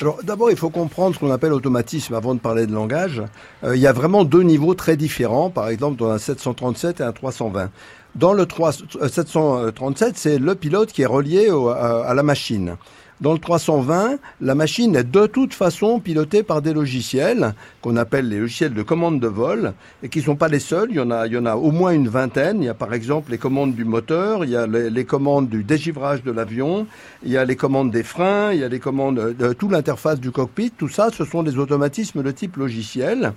[0.00, 3.22] Alors d'abord, il faut comprendre ce qu'on appelle automatisme avant de parler de langage.
[3.64, 7.02] Euh, il y a vraiment deux niveaux très différents, par exemple dans un 737 et
[7.02, 7.70] un 320.
[8.14, 8.72] Dans le 3,
[9.08, 12.76] 737, c'est le pilote qui est relié à la machine.
[13.20, 17.52] Dans le 320, la machine est de toute façon pilotée par des logiciels
[17.82, 20.88] qu'on appelle les logiciels de commande de vol et qui ne sont pas les seuls.
[20.88, 22.62] Il y en a, au moins une vingtaine.
[22.62, 25.64] Il y a par exemple les commandes du moteur, il y a les, commandes du
[25.64, 26.86] dégivrage de l'avion,
[27.22, 30.18] il y a les commandes des freins, il y a les commandes de toute l'interface
[30.18, 30.70] du cockpit.
[30.70, 33.34] Tout ça, ce sont des automatismes de type logiciel.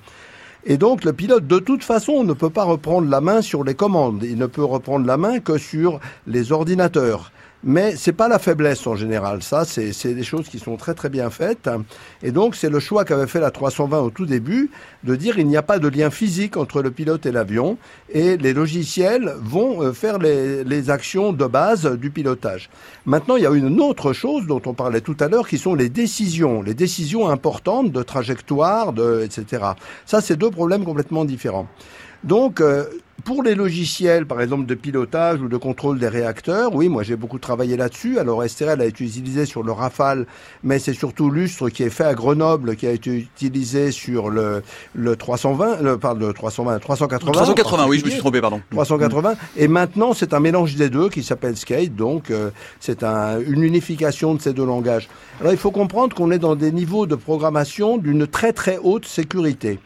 [0.66, 3.76] Et donc le pilote, de toute façon, ne peut pas reprendre la main sur les
[3.76, 4.24] commandes.
[4.24, 7.34] Il ne peut reprendre la main que sur les ordinateurs.
[7.66, 9.42] Mais c'est pas la faiblesse en général.
[9.42, 11.70] Ça, c'est des choses qui sont très très bien faites.
[12.22, 14.70] Et donc, c'est le choix qu'avait fait la 320 au tout début
[15.06, 17.78] de dire il n'y a pas de lien physique entre le pilote et l'avion
[18.10, 22.70] et les logiciels vont euh, faire les, les, actions de base du pilotage.
[23.06, 25.76] Maintenant, il y a une autre chose dont on parlait tout à l'heure qui sont
[25.76, 29.64] les décisions, les décisions importantes de trajectoire, de, etc.
[30.06, 31.68] Ça, c'est deux problèmes complètement différents.
[32.24, 32.86] Donc, euh,
[33.24, 37.16] pour les logiciels, par exemple de pilotage ou de contrôle des réacteurs, oui, moi j'ai
[37.16, 38.20] beaucoup travaillé là-dessus.
[38.20, 40.26] Alors STRL a été utilisé sur le Rafale,
[40.64, 44.62] mais c'est surtout Lustre qui est fait à Grenoble, qui a été utilisé sur le,
[44.94, 47.32] le 320, le, pardon, le 320, 380.
[47.32, 48.62] 380, oui, je me suis trompé, pardon.
[48.72, 49.36] 380.
[49.56, 53.64] Et maintenant, c'est un mélange des deux qui s'appelle Skate, donc euh, c'est un, une
[53.64, 55.08] unification de ces deux langages.
[55.40, 59.06] Alors il faut comprendre qu'on est dans des niveaux de programmation d'une très très haute
[59.06, 59.80] sécurité.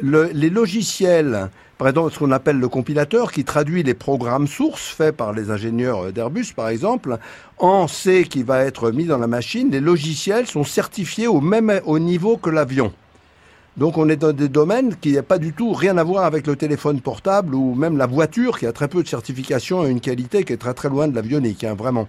[0.00, 5.32] Le, les logiciels ce qu'on appelle le compilateur, qui traduit les programmes sources faits par
[5.32, 7.18] les ingénieurs d'Airbus, par exemple,
[7.58, 9.70] en C qui va être mis dans la machine.
[9.70, 12.92] Les logiciels sont certifiés au même au niveau que l'avion.
[13.76, 16.46] Donc on est dans des domaines qui n'ont pas du tout rien à voir avec
[16.46, 20.00] le téléphone portable ou même la voiture qui a très peu de certification et une
[20.00, 22.08] qualité qui est très très loin de l'avionique, hein, vraiment.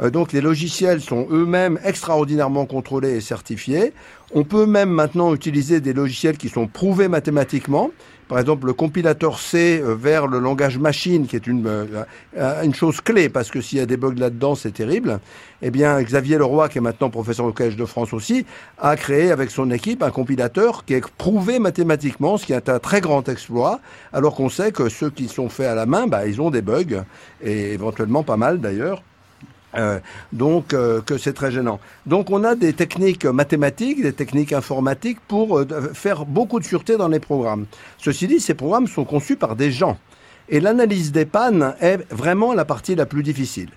[0.00, 3.92] Euh, donc les logiciels sont eux-mêmes extraordinairement contrôlés et certifiés.
[4.32, 7.90] On peut même maintenant utiliser des logiciels qui sont prouvés mathématiquement
[8.30, 12.72] par exemple le compilateur C euh, vers le langage machine, qui est une, euh, une
[12.72, 15.18] chose clé, parce que s'il y a des bugs là-dedans, c'est terrible,
[15.62, 18.46] eh bien Xavier Leroy, qui est maintenant professeur au Collège de France aussi,
[18.78, 22.78] a créé avec son équipe un compilateur qui est prouvé mathématiquement, ce qui est un
[22.78, 23.80] très grand exploit,
[24.12, 26.62] alors qu'on sait que ceux qui sont faits à la main, bah, ils ont des
[26.62, 27.02] bugs,
[27.42, 29.02] et éventuellement pas mal d'ailleurs.
[29.76, 30.00] Euh,
[30.32, 31.78] donc euh, que c'est très gênant.
[32.06, 36.96] Donc on a des techniques mathématiques, des techniques informatiques pour euh, faire beaucoup de sûreté
[36.96, 37.66] dans les programmes.
[37.98, 39.96] Ceci dit, ces programmes sont conçus par des gens.
[40.48, 43.68] Et l'analyse des pannes est vraiment la partie la plus difficile.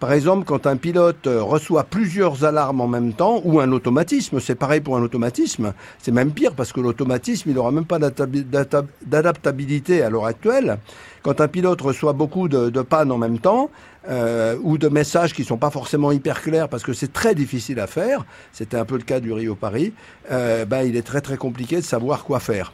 [0.00, 4.56] Par exemple, quand un pilote reçoit plusieurs alarmes en même temps, ou un automatisme, c'est
[4.56, 10.02] pareil pour un automatisme, c'est même pire parce que l'automatisme, il n'aura même pas d'adaptabilité
[10.02, 10.78] à l'heure actuelle.
[11.22, 13.70] Quand un pilote reçoit beaucoup de pannes en même temps,
[14.08, 17.80] euh, ou de messages qui sont pas forcément hyper clairs parce que c'est très difficile
[17.80, 19.92] à faire, c'était un peu le cas du Rio Paris,
[20.30, 22.72] euh, ben, il est très très compliqué de savoir quoi faire.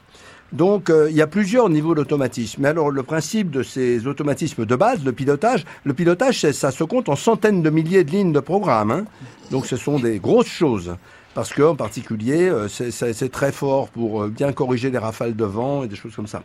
[0.53, 2.63] Donc euh, il y a plusieurs niveaux d'automatisme.
[2.63, 6.85] Mais alors le principe de ces automatismes de base, le pilotage, le pilotage ça se
[6.85, 8.91] compte en centaines de milliers de lignes de programme.
[8.91, 9.05] Hein.
[9.51, 10.97] Donc ce sont des grosses choses.
[11.35, 15.85] Parce qu'en particulier, euh, c'est très fort pour euh, bien corriger les rafales de vent
[15.85, 16.43] et des choses comme ça.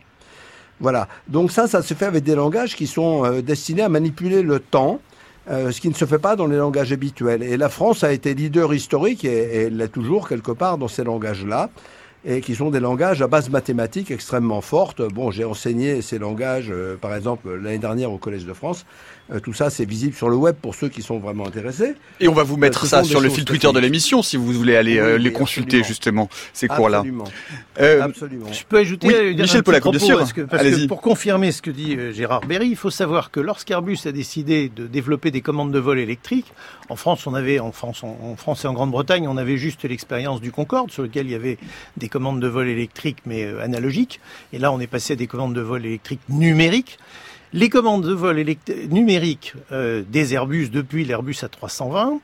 [0.80, 1.08] Voilà.
[1.28, 4.58] Donc ça, ça se fait avec des langages qui sont euh, destinés à manipuler le
[4.58, 5.00] temps,
[5.50, 7.42] euh, ce qui ne se fait pas dans les langages habituels.
[7.42, 11.04] Et la France a été leader historique, et, elle l'est toujours quelque part dans ces
[11.04, 11.70] langages-là
[12.26, 15.02] et qui sont des langages à base mathématique extrêmement forte.
[15.02, 18.86] Bon, j'ai enseigné ces langages, euh, par exemple, l'année dernière au Collège de France.
[19.32, 21.94] Euh, tout ça, c'est visible sur le web pour ceux qui sont vraiment intéressés.
[22.20, 24.52] Et on va vous mettre euh, ça sur le fil Twitter de l'émission si vous
[24.52, 25.88] voulez aller oui, les consulter absolument.
[25.88, 26.98] justement ces cours-là.
[26.98, 27.24] Absolument.
[28.02, 28.52] absolument.
[28.52, 30.18] Je peux ajouter oui, Michel Polac, bien sûr.
[30.18, 33.40] Parce que, parce que pour confirmer ce que dit Gérard Berry, il faut savoir que
[33.40, 36.52] lorsqu'Airbus a décidé de développer des commandes de vol électriques,
[36.88, 39.84] en France, on avait en France, en, en France et en Grande-Bretagne, on avait juste
[39.84, 41.58] l'expérience du Concorde sur lequel il y avait
[41.96, 44.20] des commandes de vol électriques mais euh, analogiques.
[44.52, 46.98] Et là, on est passé à des commandes de vol électriques numériques.
[47.54, 48.44] Les commandes de vol
[48.90, 52.18] numériques euh, des Airbus depuis l'Airbus A320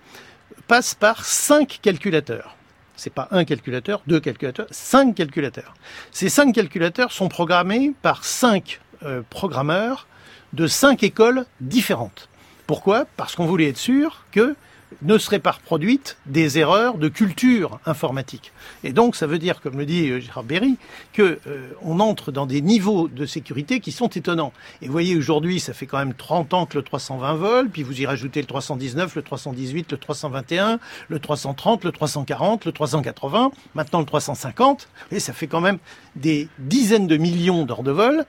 [0.67, 2.57] passent par cinq calculateurs.
[2.97, 5.75] C'est pas un calculateur, deux calculateurs, cinq calculateurs.
[6.11, 10.09] Ces cinq calculateurs sont programmés par cinq euh, programmeurs
[10.53, 12.29] de cinq écoles différentes.
[12.67, 13.07] Pourquoi?
[13.17, 14.57] Parce qu'on voulait être sûr que
[15.03, 18.53] ne seraient pas reproduites des erreurs de culture informatique.
[18.85, 20.77] Et donc, ça veut dire, comme le dit euh, Gérard Berry,
[21.13, 24.53] que euh, on entre dans des niveaux de sécurité qui sont étonnants.
[24.83, 27.83] Et vous voyez, aujourd'hui, ça fait quand même 30 ans que le 320 vole, puis
[27.83, 33.53] vous y rajoutez le 319, le 318, le 321, le 330, le 340, le 380,
[33.75, 34.89] maintenant le 350.
[35.13, 35.79] Et ça fait quand même
[36.17, 38.27] des dizaines de millions d'heures de vol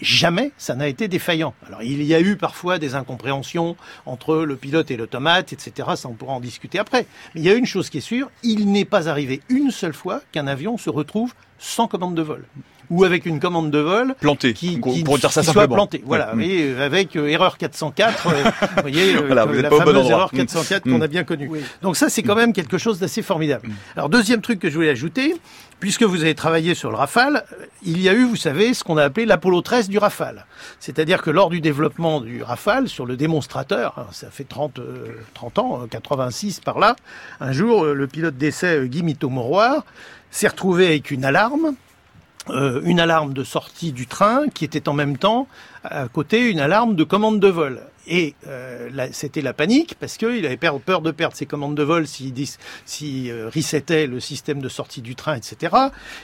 [0.00, 1.54] jamais ça n'a été défaillant.
[1.66, 5.90] Alors il y a eu parfois des incompréhensions entre le pilote et l'automate, etc.
[5.96, 7.06] Ça on pourra en discuter après.
[7.34, 9.94] Mais il y a une chose qui est sûre, il n'est pas arrivé une seule
[9.94, 12.44] fois qu'un avion se retrouve sans commande de vol
[12.90, 16.02] ou avec une commande de vol plantée, qui, qui, pour dire ça qui soit plantée.
[16.06, 20.10] Voilà, et avec euh, erreur 404, euh, vous voyez, euh, voilà, vous la fameuse bon
[20.10, 20.92] erreur 404 mmh.
[20.92, 21.48] qu'on a bien connue.
[21.50, 21.60] Oui.
[21.82, 23.68] Donc ça, c'est quand même quelque chose d'assez formidable.
[23.68, 23.72] Mmh.
[23.96, 25.36] Alors deuxième truc que je voulais ajouter,
[25.80, 27.44] puisque vous avez travaillé sur le Rafale,
[27.82, 30.46] il y a eu, vous savez, ce qu'on a appelé l'Apollo 13 du Rafale.
[30.80, 35.06] C'est-à-dire que lors du développement du Rafale, sur le démonstrateur, hein, ça fait 30, euh,
[35.34, 36.96] 30 ans, 86 par là,
[37.40, 39.84] un jour, le pilote d'essai Guy Mito-Moroir
[40.30, 41.74] s'est retrouvé avec une alarme
[42.50, 45.48] euh, une alarme de sortie du train qui était en même temps
[45.84, 47.80] à côté une alarme de commande de vol.
[48.08, 52.06] Et euh, c'était la panique parce qu'il avait peur de perdre ses commandes de vol
[52.06, 52.32] s'il
[52.84, 53.50] si, euh,
[54.06, 55.76] le système de sortie du train, etc.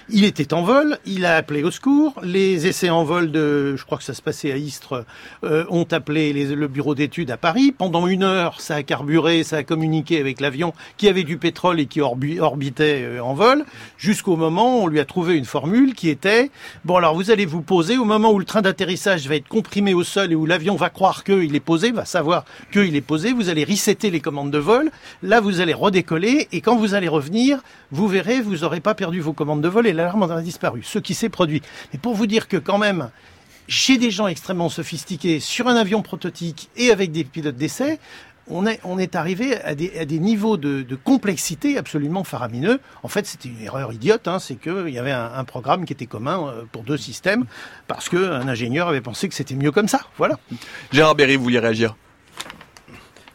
[0.09, 2.15] Il était en vol, il a appelé au secours.
[2.23, 5.05] Les essais en vol de, je crois que ça se passait à Istres,
[5.45, 7.73] euh, ont appelé le bureau d'études à Paris.
[7.77, 11.81] Pendant une heure, ça a carburé, ça a communiqué avec l'avion qui avait du pétrole
[11.81, 13.65] et qui orbitait euh, en vol,
[13.99, 16.51] jusqu'au moment où on lui a trouvé une formule qui était
[16.85, 19.95] bon alors vous allez vous poser au moment où le train d'atterrissage va être comprimé
[19.95, 23.33] au sol et où l'avion va croire qu'il est posé va savoir qu'il est posé,
[23.33, 24.91] vous allez resetter les commandes de vol,
[25.23, 27.61] là vous allez redécoller, et quand vous allez revenir,
[27.91, 30.83] vous verrez, vous n'aurez pas perdu vos commandes de vol et l'alarme en a disparu,
[30.83, 31.63] ce qui s'est produit.
[31.93, 33.11] Mais pour vous dire que quand même,
[33.69, 37.99] chez des gens extrêmement sophistiqués, sur un avion prototype et avec des pilotes d'essai,
[38.51, 42.81] on est, arrivé à des, niveaux de, complexité absolument faramineux.
[43.03, 45.93] En fait, c'était une erreur idiote, hein, c'est qu'il y avait un, un, programme qui
[45.93, 47.45] était commun euh, pour deux systèmes,
[47.87, 50.01] parce qu'un ingénieur avait pensé que c'était mieux comme ça.
[50.19, 50.39] Voilà.
[50.93, 51.97] Gérard Berry, vous vouliez réagir?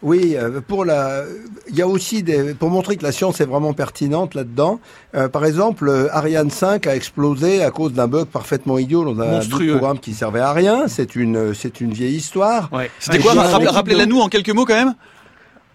[0.02, 1.24] Oui, euh, pour la,
[1.68, 4.80] il y a aussi des, pour montrer que la science est vraiment pertinente là-dedans.
[5.16, 9.40] Euh, par exemple, Ariane 5 a explosé à cause d'un bug parfaitement idiot dans un
[9.40, 10.88] programme qui servait à rien.
[10.88, 12.70] C'est une, c'est une vieille histoire.
[12.72, 12.90] Ouais.
[13.00, 13.34] C'était quoi?
[13.34, 14.96] Rappelez-la nous en quelques mots quand même.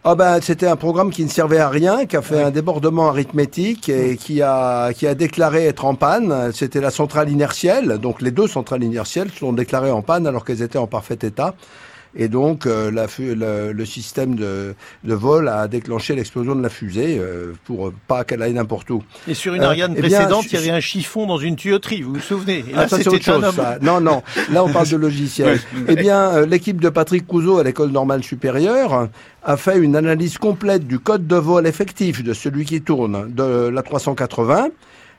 [0.06, 3.08] Ah ben, c'était un programme qui ne servait à rien, qui a fait un débordement
[3.08, 6.50] arithmétique et qui a qui a déclaré être en panne.
[6.52, 10.60] C'était la centrale inertielle, donc les deux centrales inertielles sont déclarées en panne alors qu'elles
[10.60, 11.54] étaient en parfait état.
[12.16, 16.68] Et donc, euh, la, le, le, système de, de, vol a déclenché l'explosion de la
[16.68, 19.02] fusée euh, pour pas qu'elle aille n'importe où.
[19.26, 22.14] Et sur une euh, Ariane précédente, il y avait un chiffon dans une tuyauterie, vous
[22.14, 23.54] vous souvenez Et là, ah, c'est autre chose.
[23.54, 23.78] Ça.
[23.82, 24.22] Non, non.
[24.52, 25.60] Là, on parle de logiciel.
[25.88, 29.08] Eh bien, l'équipe de Patrick Couzeau à l'école normale supérieure
[29.42, 33.68] a fait une analyse complète du code de vol effectif de celui qui tourne de
[33.68, 34.68] la 380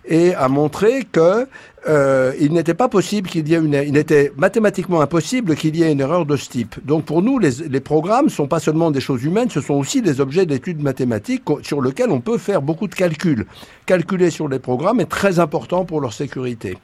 [0.07, 1.47] et a montré que
[1.87, 5.83] euh, il n'était pas possible qu'il y ait une, il était mathématiquement impossible qu'il y
[5.83, 6.75] ait une erreur de ce type.
[6.85, 10.01] Donc pour nous, les, les programmes sont pas seulement des choses humaines, ce sont aussi
[10.01, 13.45] des objets d'études mathématiques sur lesquels on peut faire beaucoup de calculs.
[13.85, 16.77] Calculer sur les programmes est très important pour leur sécurité.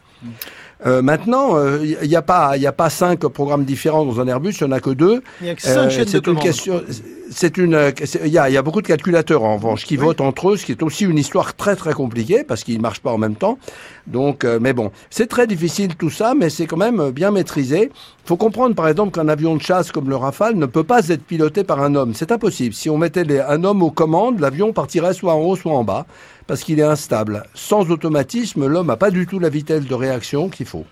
[0.86, 4.28] Euh, maintenant, il euh, n'y a pas, il a pas cinq programmes différents dans un
[4.28, 5.22] Airbus, il n'y en a que deux.
[5.42, 6.82] Il y a que cinq euh, C'est une question.
[7.30, 7.94] C'est une.
[8.26, 10.66] Il y a, y a beaucoup de calculateurs en revanche qui votent entre eux, ce
[10.66, 13.58] qui est aussi une histoire très très compliquée parce qu'ils marchent pas en même temps.
[14.08, 17.92] Donc, euh, mais bon, c'est très difficile tout ça, mais c'est quand même bien maîtrisé.
[17.94, 21.08] Il faut comprendre par exemple qu'un avion de chasse comme le Rafale ne peut pas
[21.10, 22.14] être piloté par un homme.
[22.16, 22.74] C'est impossible.
[22.74, 25.84] Si on mettait les, un homme aux commandes, l'avion partirait soit en haut, soit en
[25.84, 26.06] bas
[26.52, 27.44] parce qu'il est instable.
[27.54, 30.86] Sans automatisme, l'homme n'a pas du tout la vitesse de réaction qu'il faut.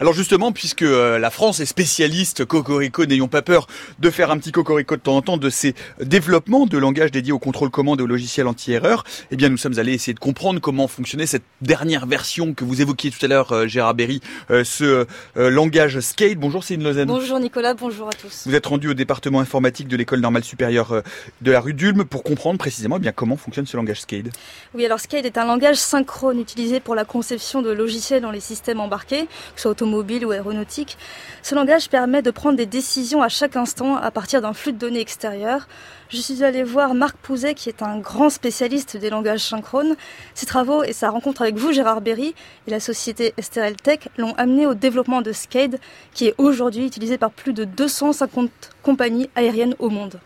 [0.00, 3.66] Alors justement, puisque euh, la France est spécialiste, Cocorico, n'ayons pas peur
[3.98, 7.32] de faire un petit Cocorico de temps en temps de ces développements de langage dédiés
[7.32, 10.60] au contrôle commande et au logiciel anti-erreur, eh bien nous sommes allés essayer de comprendre
[10.60, 14.20] comment fonctionnait cette dernière version que vous évoquiez tout à l'heure, euh, Gérard Berry,
[14.50, 16.38] euh, ce langage Skate.
[16.38, 17.08] Bonjour Céline Lausanne.
[17.08, 18.44] Bonjour Nicolas, bonjour à tous.
[18.46, 21.02] Vous êtes rendu au département informatique de l'école normale supérieure
[21.40, 24.26] de la rue d'Ulm pour comprendre précisément eh bien comment fonctionne ce langage Skate.
[24.74, 28.40] Oui, alors Skate est un langage synchrone utilisé pour la conception de logiciels dans les
[28.40, 30.98] systèmes embarqués que ce soit automobile ou aéronautique.
[31.42, 34.78] Ce langage permet de prendre des décisions à chaque instant à partir d'un flux de
[34.78, 35.68] données extérieur.
[36.10, 39.94] Je suis allée voir Marc Pouzet, qui est un grand spécialiste des langages synchrones.
[40.34, 42.34] Ses travaux et sa rencontre avec vous, Gérard Berry,
[42.66, 43.76] et la société STRL
[44.16, 45.78] l'ont amené au développement de SCADE,
[46.14, 48.50] qui est aujourd'hui utilisé par plus de 250
[48.82, 50.18] compagnies aériennes au monde.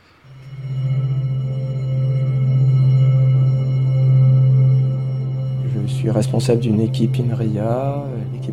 [5.74, 8.04] Je suis responsable d'une équipe INRIA,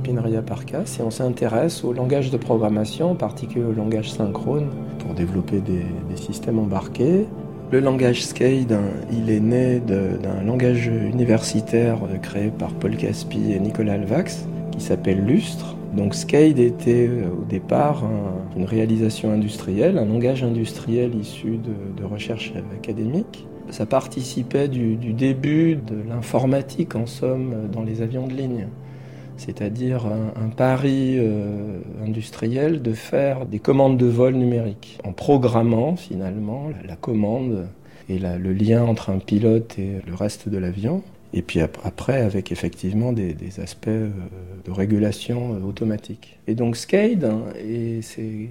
[0.07, 4.67] et on s'intéresse au langage de programmation, en particulier au langage synchrone,
[4.99, 5.83] pour développer des,
[6.15, 7.25] systèmes embarqués.
[7.71, 8.77] Le langage SCADE,
[9.11, 15.23] il est né d'un langage universitaire créé par Paul Caspi et Nicolas Alvax, qui s'appelle
[15.23, 15.75] Lustre.
[15.95, 18.03] Donc SCADE était euh, au départ
[18.55, 25.75] une réalisation industrielle, un langage industriel issu de, de recherche académique ça participait du, début
[25.75, 28.67] de l'informatique, en somme, dans les avions de ligne.
[29.39, 36.69] C'est-à-dire un, pari euh, industriel de faire des commandes de vol numériques, en programmant finalement
[36.85, 37.67] la, commande
[38.09, 41.03] et le lien entre un pilote et le reste de l'avion.
[41.33, 44.09] Et puis après, avec effectivement des, aspects euh,
[44.65, 46.37] de régulation euh, automatique.
[46.47, 48.49] Et donc SCADE, hein, et c'est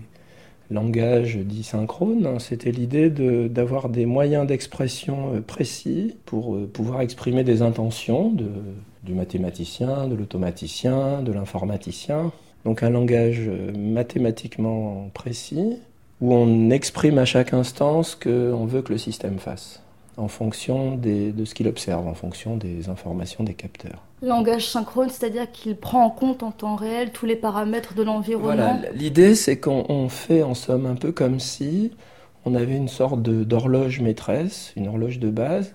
[0.70, 7.62] langage dit synchrone, hein, c'était l'idée d'avoir des moyens d'expression précis pour pouvoir exprimer des
[7.62, 8.46] intentions de,
[9.08, 12.30] du mathématicien, de l'automaticien, de l'informaticien.
[12.64, 15.78] Donc un langage euh, mathématiquement précis
[16.20, 19.82] où on exprime à chaque instant ce qu'on veut que le système fasse.
[20.16, 24.02] en fonction de ce qu'il observe, en fonction des informations des capteurs.
[24.20, 28.78] Langage synchrone, c'est-à-dire qu'il prend en compte en temps réel tous les paramètres de l'environnement.
[28.78, 31.92] Voilà, l'idée c'est qu'on fait en somme un peu comme si
[32.44, 35.74] on avait une sorte d'horloge maîtresse, une horloge de base.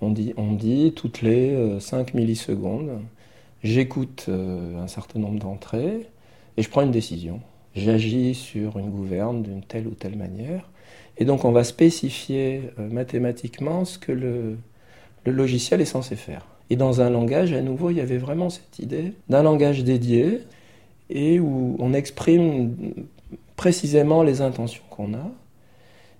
[0.00, 3.00] On dit, on dit toutes les 5 euh, millisecondes,
[3.64, 6.06] j'écoute euh, un certain nombre d'entrées
[6.56, 7.40] et je prends une décision.
[7.74, 10.68] J'agis sur une gouverne d'une telle ou telle manière.
[11.16, 14.56] Et donc on va spécifier euh, mathématiquement ce que le,
[15.26, 16.46] logiciel est censé faire.
[16.70, 20.40] Et dans un langage, à nouveau, il y avait vraiment cette idée d'un langage dédié
[21.10, 22.94] et où on exprime
[23.56, 25.30] précisément les intentions qu'on a.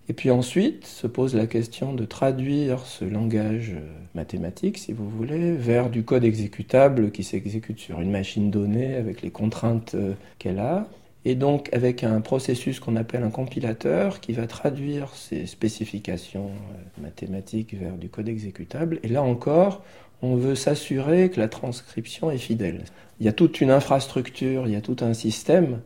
[0.08, 5.08] Et puis ensuite se pose la question de traduire ce langage euh, mathématique, si vous
[5.08, 10.14] voulez, vers du code exécutable qui s'exécute sur une machine donnée avec les contraintes euh,
[10.38, 10.88] qu'elle a
[11.24, 17.02] et donc avec un processus qu'on appelle un compilateur qui va traduire ces spécifications euh,
[17.02, 19.00] mathématiques vers du code exécutable.
[19.02, 19.82] Et là encore,
[20.22, 22.84] on veut s'assurer que la transcription est fidèle.
[23.20, 25.80] Il y a toute une infrastructure, il y a tout un système.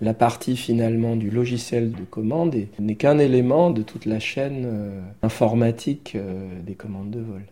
[0.00, 5.00] La partie finalement du logiciel de commande n'est qu'un élément de toute la chaîne euh,
[5.22, 7.42] informatique euh, des commandes de vol.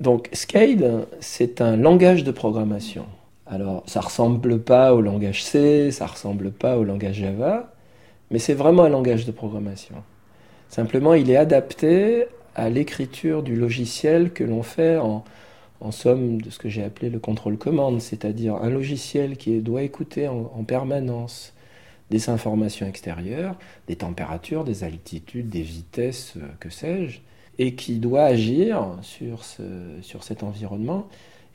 [0.00, 3.04] Donc SCADE, c'est un langage de programmation.
[3.46, 7.74] Alors, ça ressemble pas au langage C, ça ressemble pas au langage Java,
[8.30, 9.96] mais c'est vraiment un langage de programmation.
[10.70, 12.24] Simplement, il est adapté
[12.54, 15.22] à l'écriture du logiciel que l'on fait en,
[15.90, 20.28] somme de ce que j'ai appelé le contrôle commande, c'est-à-dire un logiciel qui doit écouter
[20.28, 21.52] en, permanence
[22.12, 23.56] des informations extérieures,
[23.88, 27.20] des températures, des altitudes, des vitesses, euh, que sais-je,
[27.58, 31.06] et qui doit agir sur, sur cet environnement.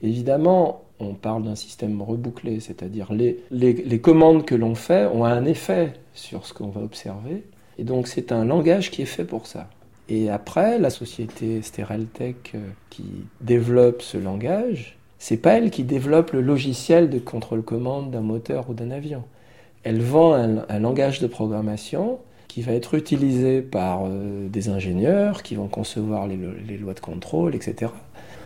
[0.01, 5.45] Évidemment, on parle d'un système rebouclé, c'est-à-dire les, les, commandes que l'on fait ont un
[5.45, 7.43] effet sur ce qu'on va observer.
[7.77, 9.69] Et donc c'est un langage qui est fait pour ça.
[10.09, 13.05] Et après, la société Stereltech euh, qui
[13.41, 18.73] développe ce langage, c'est pas elle qui développe le logiciel de contrôle-commande d'un moteur ou
[18.73, 19.23] d'un avion.
[19.83, 25.55] Elle vend un, langage de programmation qui va être utilisé par euh, des ingénieurs qui
[25.55, 27.91] vont concevoir les lois de contrôle, etc.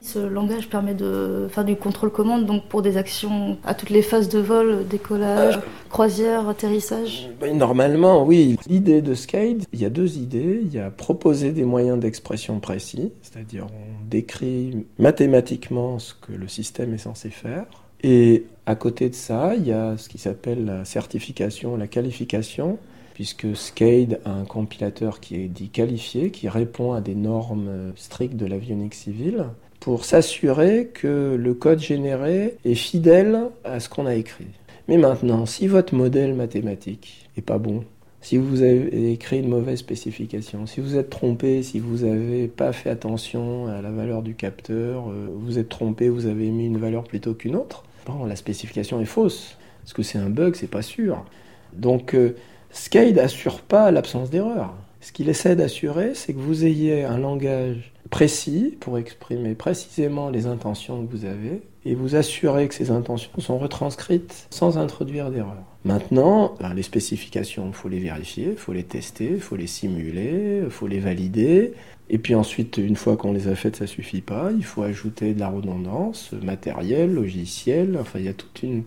[0.02, 4.30] Ce langage permet de faire du contrôle-commande donc pour des actions à toutes les phases
[4.30, 5.60] de vol, décollage,
[5.90, 8.58] croisière, atterrissage ben, Normalement, oui.
[8.68, 10.60] L'idée de Skate, il y a deux idées.
[10.64, 16.48] Il y a proposer des moyens d'expression précis, c'est-à-dire on décrit mathématiquement ce que le
[16.48, 17.66] système est censé faire.
[18.02, 22.78] Et à côté de ça, il y a ce qui s'appelle la certification, la qualification,
[23.14, 28.36] puisque SCADE a un compilateur qui est dit qualifié, qui répond à des normes strictes
[28.36, 29.46] de l'avionique civile
[29.80, 34.48] pour s'assurer que le code généré est fidèle à ce qu'on a écrit.
[34.88, 37.84] Mais maintenant, si votre modèle mathématique est pas bon,
[38.22, 42.72] si vous avez écrit une mauvaise spécification, si vous êtes trompé, si vous n'avez pas
[42.72, 46.78] fait attention à la valeur du capteur, euh, vous êtes trompé, vous avez mis une
[46.78, 49.58] valeur plutôt qu'une autre, bon, la spécification est fausse.
[49.86, 51.26] Est-ce que c'est un bug C'est pas sûr.
[51.74, 52.36] Donc, euh,
[52.72, 54.74] SCADE n'assure pas l'absence d'erreur.
[55.02, 60.46] Ce qu'il essaie d'assurer, c'est que vous ayez un langage précis pour exprimer précisément les
[60.46, 65.71] intentions que vous avez et vous assurer que ces intentions sont retranscrites sans introduire d'erreur.
[65.84, 70.62] Maintenant, les spécifications, il faut les vérifier, il faut les tester, il faut les simuler,
[70.66, 71.74] il faut les valider.
[72.10, 74.52] Et puis ensuite, une fois qu'on les a faites, ça suffit pas.
[74.56, 77.98] Il faut ajouter de la redondance, matériel, logiciel.
[78.00, 78.84] Enfin, il y a toute une,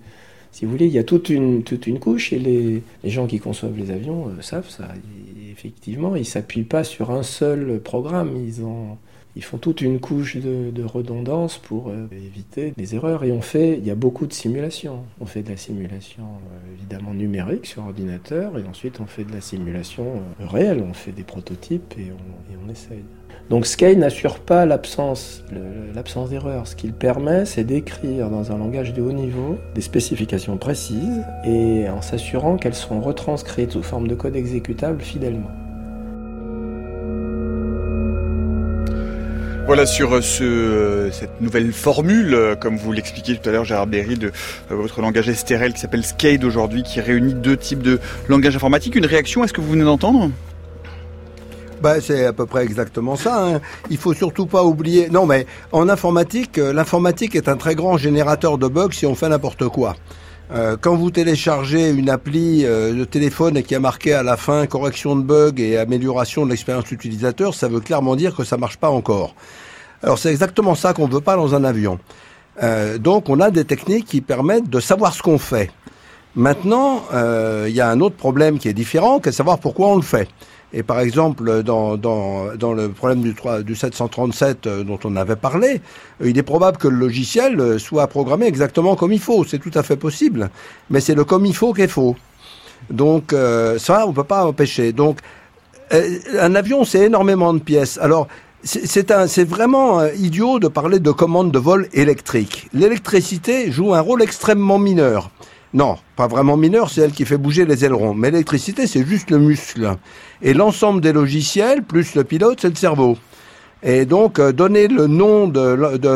[0.52, 3.26] si vous voulez, il y a toute une, toute une couche et les, les gens
[3.26, 4.86] qui conçoivent les avions euh, savent ça.
[5.50, 8.36] effectivement, ils ne s'appuient pas sur un seul programme.
[8.36, 8.96] Ils ont,
[9.36, 13.24] ils font toute une couche de, redondance pour euh, éviter des erreurs.
[13.24, 15.04] Et on fait, il y a beaucoup de simulations.
[15.20, 19.32] On fait de la simulation euh, évidemment numérique sur ordinateur, et ensuite on fait de
[19.32, 20.84] la simulation euh, réelle.
[20.88, 23.04] On fait des prototypes et on, et on essaye.
[23.50, 25.44] Donc Sky n'assure pas l'absence
[25.94, 26.66] l'absence d'erreur.
[26.66, 31.88] Ce qu'il permet, c'est d'écrire dans un langage de haut niveau des spécifications précises et
[31.88, 35.50] en s'assurant qu'elles sont retranscrites sous forme de code exécutable fidèlement.
[39.66, 43.64] Voilà sur euh, ce, euh, cette nouvelle formule, euh, comme vous l'expliquiez tout à l'heure,
[43.64, 44.30] Gérard Berry, de
[44.68, 47.98] votre langage STRL qui s'appelle SCADE aujourd'hui, qui réunit deux types de
[48.28, 48.94] langage informatique.
[48.94, 50.30] Une réaction, est-ce que vous venez d'entendre?
[51.80, 53.42] Bah, c'est à peu près exactement ça.
[53.42, 53.60] Hein.
[53.88, 55.08] Il faut surtout pas oublier.
[55.08, 59.30] Non, mais en informatique, l'informatique est un très grand générateur de bugs si on fait
[59.30, 59.96] n'importe quoi.
[60.52, 64.36] Euh, quand vous téléchargez une appli euh, de téléphone et qui a marqué à la
[64.36, 68.58] fin correction de bug et amélioration de l'expérience utilisateur, ça veut clairement dire que ça
[68.58, 69.34] marche pas encore.
[70.02, 71.98] Alors c'est exactement ça qu'on veut pas dans un avion.
[72.62, 75.70] Euh, donc on a des techniques qui permettent de savoir ce qu'on fait.
[76.36, 79.86] Maintenant, il y a un autre problème qui est différent, qui est de savoir pourquoi
[79.90, 80.28] on le fait.
[80.76, 85.36] Et par exemple, dans, dans, dans le problème du, du 737 euh, dont on avait
[85.36, 85.80] parlé,
[86.20, 89.44] euh, il est probable que le logiciel soit programmé exactement comme il faut.
[89.44, 90.50] C'est tout à fait possible.
[90.90, 92.16] Mais c'est le comme il faut qui est faux.
[92.90, 93.34] Donc
[93.78, 94.92] ça, on peut pas empêcher.
[94.92, 95.20] Donc
[95.90, 97.98] un avion, c'est énormément de pièces.
[97.98, 98.28] Alors
[98.64, 102.68] c'est vraiment euh, idiot de parler de commande de vol électrique.
[102.72, 105.30] L'électricité joue un rôle extrêmement mineur.
[105.74, 108.14] Non, pas vraiment mineur, c'est elle qui fait bouger les ailerons.
[108.14, 109.96] Mais l'électricité, c'est juste le muscle.
[110.40, 113.18] Et l'ensemble des logiciels, plus le pilote, c'est le cerveau.
[113.82, 115.60] Et donc, euh, donner le nom de,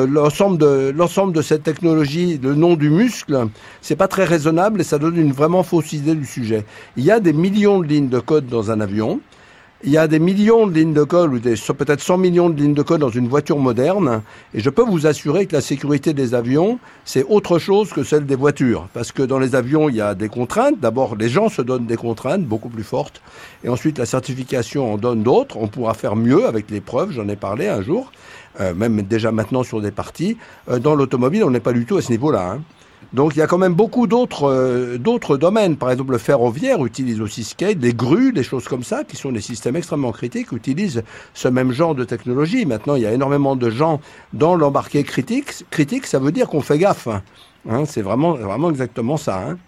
[0.06, 3.48] l'ensemble de l'ensemble de cette technologie, le nom du muscle,
[3.82, 6.64] c'est pas très raisonnable et ça donne une vraiment fausse idée du sujet.
[6.96, 9.20] Il y a des millions de lignes de code dans un avion.
[9.84, 12.74] Il y a des millions de lignes de code, ou peut-être 100 millions de lignes
[12.74, 14.22] de code dans une voiture moderne,
[14.52, 18.26] et je peux vous assurer que la sécurité des avions, c'est autre chose que celle
[18.26, 18.88] des voitures.
[18.92, 20.80] Parce que dans les avions, il y a des contraintes.
[20.80, 23.22] D'abord, les gens se donnent des contraintes beaucoup plus fortes,
[23.62, 25.56] et ensuite, la certification en donne d'autres.
[25.56, 28.10] On pourra faire mieux avec les preuves, j'en ai parlé un jour,
[28.60, 30.38] euh, même déjà maintenant sur des parties.
[30.68, 32.54] Euh, dans l'automobile, on n'est pas du tout à ce niveau-là.
[32.54, 32.62] Hein.
[33.14, 35.76] Donc il y a quand même beaucoup d'autres euh, d'autres domaines.
[35.76, 39.32] Par exemple, le ferroviaire utilise aussi Skate, des grues, des choses comme ça, qui sont
[39.32, 41.02] des systèmes extrêmement critiques, utilisent
[41.32, 42.66] ce même genre de technologie.
[42.66, 44.00] Maintenant, il y a énormément de gens
[44.34, 45.64] dans l'embarqué critique.
[45.70, 47.08] Critique, ça veut dire qu'on fait gaffe.
[47.68, 49.38] Hein, c'est vraiment vraiment exactement ça.
[49.38, 49.58] Hein.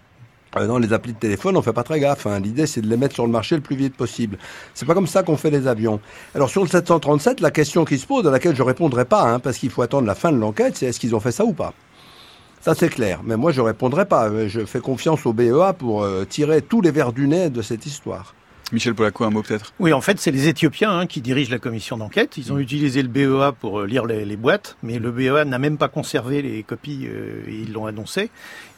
[0.57, 2.27] Euh, dans les applis de téléphone, on fait pas très gaffe.
[2.27, 2.39] Hein.
[2.39, 4.37] L'idée, c'est de les mettre sur le marché le plus vite possible.
[4.73, 5.99] C'est pas comme ça qu'on fait les avions.
[6.35, 9.39] Alors sur le 737, la question qui se pose, à laquelle je répondrai pas, hein,
[9.39, 11.53] parce qu'il faut attendre la fin de l'enquête, c'est est-ce qu'ils ont fait ça ou
[11.53, 11.73] pas?
[12.61, 13.21] Ça, c'est clair.
[13.23, 14.47] Mais moi, je répondrai pas.
[14.47, 17.87] Je fais confiance au BEA pour euh, tirer tous les verres du nez de cette
[17.87, 18.35] histoire.
[18.71, 19.73] Michel Polaco, un mot peut-être?
[19.79, 22.37] Oui, en fait, c'est les Éthiopiens hein, qui dirigent la commission d'enquête.
[22.37, 22.61] Ils ont mm.
[22.61, 26.41] utilisé le BEA pour euh, lire les, boîtes, mais le BEA n'a même pas conservé
[26.41, 28.29] les copies, euh, ils l'ont annoncé.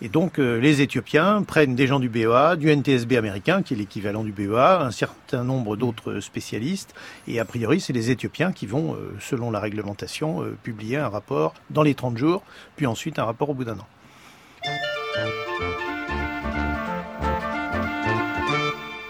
[0.02, 3.78] Et donc, euh, les Éthiopiens prennent des gens du BEA, du NTSB américain, qui est
[3.78, 6.96] l'équivalent du BEA, un certain nombre d'autres spécialistes,
[7.28, 11.84] et a priori, c'est les Éthiopiens qui vont, selon la réglementation, publier un rapport dans
[11.84, 12.44] les 30 jours,
[12.76, 13.88] puis ensuite un rapport au bout d'un an.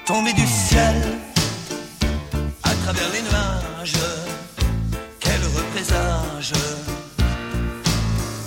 [0.05, 0.95] Tomber du ciel
[2.63, 3.93] à travers les nuages.
[5.21, 6.53] Quel heureux présage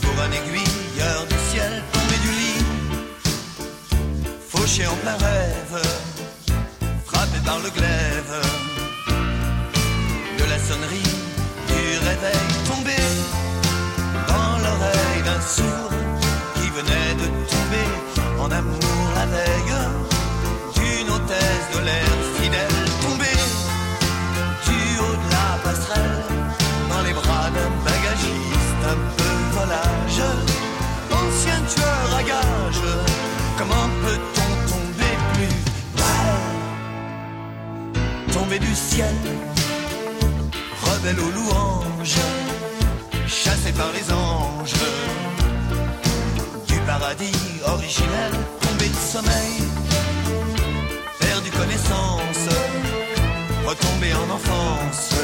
[0.03, 2.65] pour un aiguilleur du ciel tombé du lit,
[4.51, 5.83] fauché en plein rêve,
[7.07, 8.37] frappé par le glaive
[10.39, 11.15] de la sonnerie
[11.69, 12.97] du réveil tombé
[14.29, 15.86] dans l'oreille d'un sourd
[38.47, 39.15] tomber du ciel
[40.83, 42.21] rebelle aux louanges
[43.27, 44.75] chassé par les anges.
[46.69, 47.33] Du paradis
[47.67, 49.67] originel tombé de sommeil
[51.59, 52.49] connaissance,
[53.65, 55.15] retomber en enfance,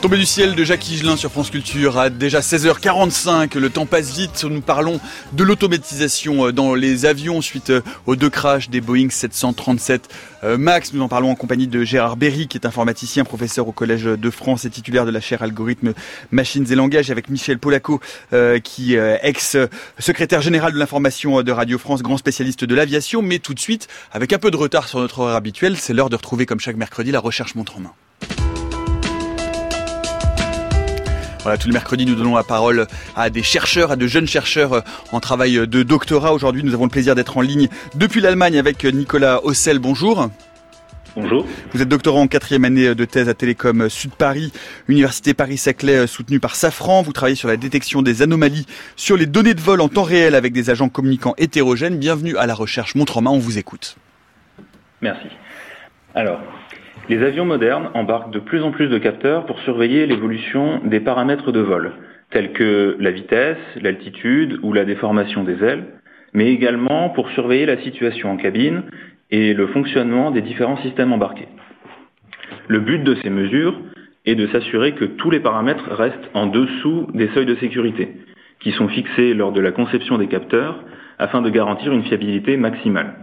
[0.00, 3.58] Tombé du ciel de Jacques Higelin sur France Culture à déjà 16h45.
[3.58, 4.44] Le temps passe vite.
[4.44, 5.00] Nous parlons
[5.32, 10.08] de l'automatisation euh, dans les avions suite euh, aux deux crashs des Boeing 737
[10.44, 10.92] euh, Max.
[10.92, 14.30] Nous en parlons en compagnie de Gérard Berry, qui est informaticien, professeur au Collège de
[14.30, 15.94] France et titulaire de la chaire algorithmes,
[16.30, 18.00] machines et langages, avec Michel Polaco,
[18.62, 23.20] qui est ex-secrétaire général de l'information de Radio France, grand spécialiste de l'aviation.
[23.20, 26.08] Mais tout de suite, avec un peu de retard sur notre heure habituelle, c'est l'heure
[26.08, 27.92] de retrouver comme chaque mercredi la recherche montre en main.
[31.48, 32.86] Voilà, tous les mercredis, nous donnons la parole
[33.16, 34.80] à des chercheurs, à de jeunes chercheurs euh,
[35.12, 36.34] en travail de doctorat.
[36.34, 39.78] Aujourd'hui, nous avons le plaisir d'être en ligne depuis l'Allemagne avec Nicolas Hossel.
[39.78, 40.28] Bonjour.
[41.16, 41.46] Bonjour.
[41.72, 44.52] Vous êtes doctorant en quatrième année de thèse à Télécom Sud Paris,
[44.88, 47.00] Université Paris-Saclay euh, soutenue par Safran.
[47.00, 50.34] Vous travaillez sur la détection des anomalies sur les données de vol en temps réel
[50.34, 51.96] avec des agents communicants hétérogènes.
[51.98, 53.96] Bienvenue à la recherche Montre en main, on vous écoute.
[55.00, 55.28] Merci.
[56.14, 56.40] Alors,
[57.08, 61.52] les avions modernes embarquent de plus en plus de capteurs pour surveiller l'évolution des paramètres
[61.52, 61.92] de vol,
[62.30, 65.86] tels que la vitesse, l'altitude ou la déformation des ailes,
[66.34, 68.82] mais également pour surveiller la situation en cabine
[69.30, 71.48] et le fonctionnement des différents systèmes embarqués.
[72.68, 73.80] Le but de ces mesures
[74.26, 78.08] est de s'assurer que tous les paramètres restent en dessous des seuils de sécurité,
[78.60, 80.84] qui sont fixés lors de la conception des capteurs
[81.18, 83.14] afin de garantir une fiabilité maximale.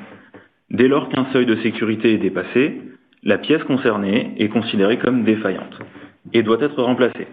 [0.72, 2.82] Dès lors qu'un seuil de sécurité est dépassé,
[3.26, 5.80] la pièce concernée est considérée comme défaillante
[6.34, 7.28] et doit être remplacée.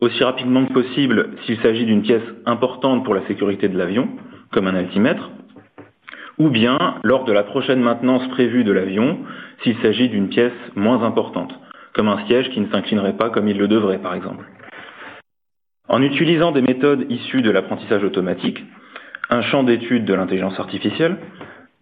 [0.00, 4.08] Aussi rapidement que possible s'il s'agit d'une pièce importante pour la sécurité de l'avion,
[4.52, 5.30] comme un altimètre,
[6.38, 9.18] ou bien lors de la prochaine maintenance prévue de l'avion
[9.62, 11.52] s'il s'agit d'une pièce moins importante,
[11.92, 14.46] comme un siège qui ne s'inclinerait pas comme il le devrait par exemple.
[15.88, 18.62] En utilisant des méthodes issues de l'apprentissage automatique,
[19.28, 21.18] un champ d'étude de l'intelligence artificielle,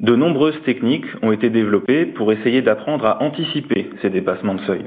[0.01, 4.85] de nombreuses techniques ont été développées pour essayer d'apprendre à anticiper ces dépassements de seuil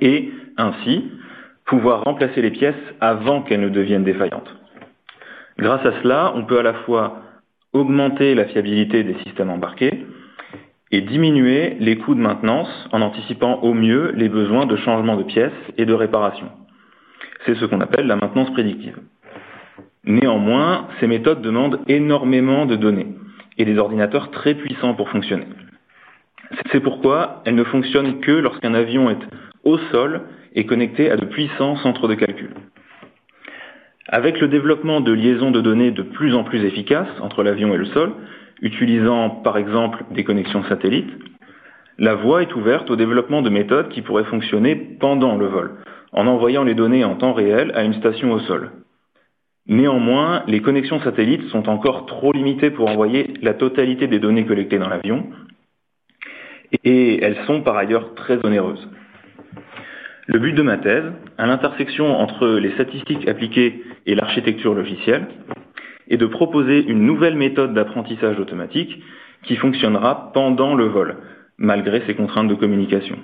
[0.00, 1.10] et ainsi
[1.64, 4.54] pouvoir remplacer les pièces avant qu'elles ne deviennent défaillantes.
[5.58, 7.22] Grâce à cela, on peut à la fois
[7.72, 10.04] augmenter la fiabilité des systèmes embarqués
[10.90, 15.22] et diminuer les coûts de maintenance en anticipant au mieux les besoins de changement de
[15.22, 16.48] pièces et de réparation.
[17.46, 18.98] C'est ce qu'on appelle la maintenance prédictive.
[20.04, 23.14] Néanmoins, ces méthodes demandent énormément de données
[23.60, 25.46] et des ordinateurs très puissants pour fonctionner.
[26.72, 29.20] C'est pourquoi elles ne fonctionnent que lorsqu'un avion est
[29.64, 30.22] au sol
[30.54, 32.50] et connecté à de puissants centres de calcul.
[34.08, 37.76] Avec le développement de liaisons de données de plus en plus efficaces entre l'avion et
[37.76, 38.14] le sol,
[38.62, 41.12] utilisant par exemple des connexions satellites,
[41.98, 45.72] la voie est ouverte au développement de méthodes qui pourraient fonctionner pendant le vol,
[46.12, 48.70] en envoyant les données en temps réel à une station au sol.
[49.70, 54.80] Néanmoins, les connexions satellites sont encore trop limitées pour envoyer la totalité des données collectées
[54.80, 55.30] dans l'avion,
[56.82, 58.88] et elles sont par ailleurs très onéreuses.
[60.26, 61.04] Le but de ma thèse,
[61.38, 65.28] à l'intersection entre les statistiques appliquées et l'architecture logicielle,
[66.08, 69.00] est de proposer une nouvelle méthode d'apprentissage automatique
[69.44, 71.16] qui fonctionnera pendant le vol,
[71.58, 73.18] malgré ses contraintes de communication.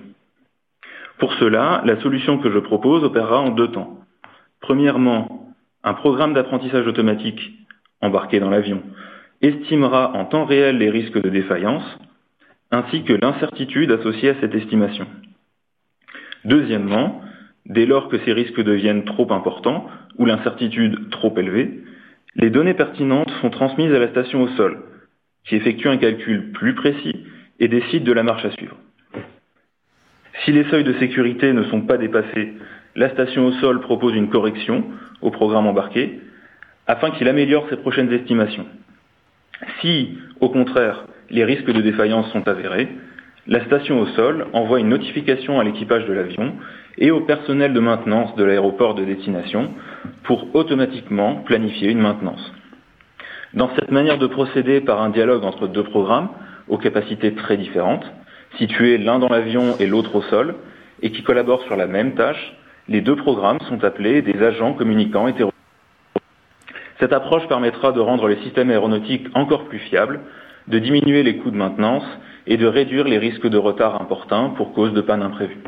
[1.18, 3.98] Pour cela, la solution que je propose opérera en deux temps.
[4.60, 5.45] Premièrement,
[5.86, 7.52] un programme d'apprentissage automatique
[8.02, 8.82] embarqué dans l'avion
[9.40, 11.98] estimera en temps réel les risques de défaillance,
[12.72, 15.06] ainsi que l'incertitude associée à cette estimation.
[16.44, 17.22] Deuxièmement,
[17.66, 19.86] dès lors que ces risques deviennent trop importants
[20.18, 21.82] ou l'incertitude trop élevée,
[22.34, 24.82] les données pertinentes sont transmises à la station au sol,
[25.44, 27.14] qui effectue un calcul plus précis
[27.60, 28.76] et décide de la marche à suivre.
[30.44, 32.54] Si les seuils de sécurité ne sont pas dépassés,
[32.96, 34.84] la station au sol propose une correction
[35.22, 36.20] au programme embarqué
[36.86, 38.66] afin qu'il améliore ses prochaines estimations.
[39.80, 42.88] Si, au contraire, les risques de défaillance sont avérés,
[43.46, 46.54] la station au sol envoie une notification à l'équipage de l'avion
[46.98, 49.70] et au personnel de maintenance de l'aéroport de destination
[50.24, 52.52] pour automatiquement planifier une maintenance.
[53.54, 56.28] Dans cette manière de procéder par un dialogue entre deux programmes,
[56.68, 58.04] aux capacités très différentes,
[58.58, 60.56] situés l'un dans l'avion et l'autre au sol,
[61.02, 62.54] et qui collaborent sur la même tâche,
[62.88, 65.52] les deux programmes sont appelés des agents communicants hétérogènes.
[66.98, 70.20] Cette approche permettra de rendre les systèmes aéronautiques encore plus fiables,
[70.68, 72.06] de diminuer les coûts de maintenance
[72.46, 75.58] et de réduire les risques de retard importants pour cause de panne imprévue.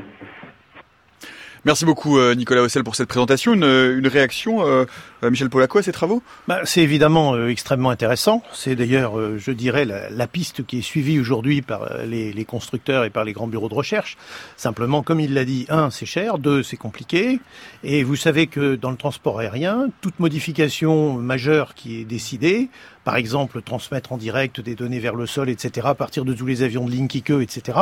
[1.65, 3.53] Merci beaucoup euh, Nicolas Hossel pour cette présentation.
[3.53, 4.85] Une, une réaction, euh,
[5.25, 6.23] euh, Michel Polaco, à ces travaux?
[6.47, 8.43] Bah, C'est évidemment euh, extrêmement intéressant.
[8.53, 12.45] C'est d'ailleurs, euh, je dirais, la, la, piste qui est suivie aujourd'hui par les, les,
[12.45, 14.17] constructeurs et par les grands bureaux de recherche.
[14.57, 17.41] Simplement, comme il l'a dit, un, c'est cher, deux, c'est compliqué.
[17.83, 22.69] Et vous savez que dans le transport aérien, toute modification majeure qui est décidée,
[23.05, 26.47] par exemple transmettre en direct des données vers le sol, etc., à partir de tous
[26.47, 27.79] les avions de ligne qui queue, etc.,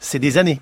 [0.00, 0.60] c'est des années.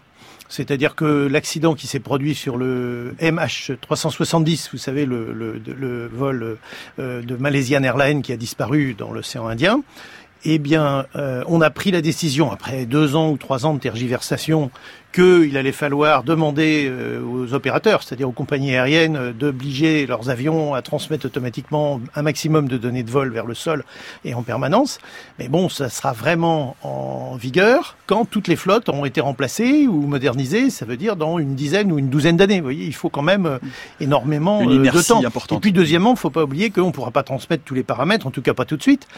[0.53, 6.59] C'est-à-dire que l'accident qui s'est produit sur le MH370, vous savez, le, vol
[6.99, 9.81] euh, de Malaysian Airlines qui a disparu dans l'océan Indien,
[10.45, 13.81] eh bien, euh, on a pris la décision, après deux ans ou trois ans de
[13.81, 14.71] tergiversation,
[15.13, 20.75] qu'il allait falloir demander euh, aux opérateurs, c'est-à-dire aux compagnies aériennes, euh, d'obliger leurs avions
[20.75, 23.85] à transmettre automatiquement un maximum de données de vol vers le sol
[24.25, 24.99] et en permanence.
[25.39, 30.03] Mais bon, ça sera vraiment en vigueur quand toutes les flottes auront été remplacées ou
[30.03, 32.59] modernisées, ça veut dire dans une dizaine ou une douzaine d'années.
[32.59, 33.59] Vous voyez, il faut quand même euh,
[34.01, 35.25] énormément de temps.
[35.25, 35.59] Importante.
[35.59, 37.83] Et puis deuxièmement, il ne faut pas oublier qu'on ne pourra pas transmettre tous les
[37.83, 39.09] paramètres, en tout cas pas tout de suite.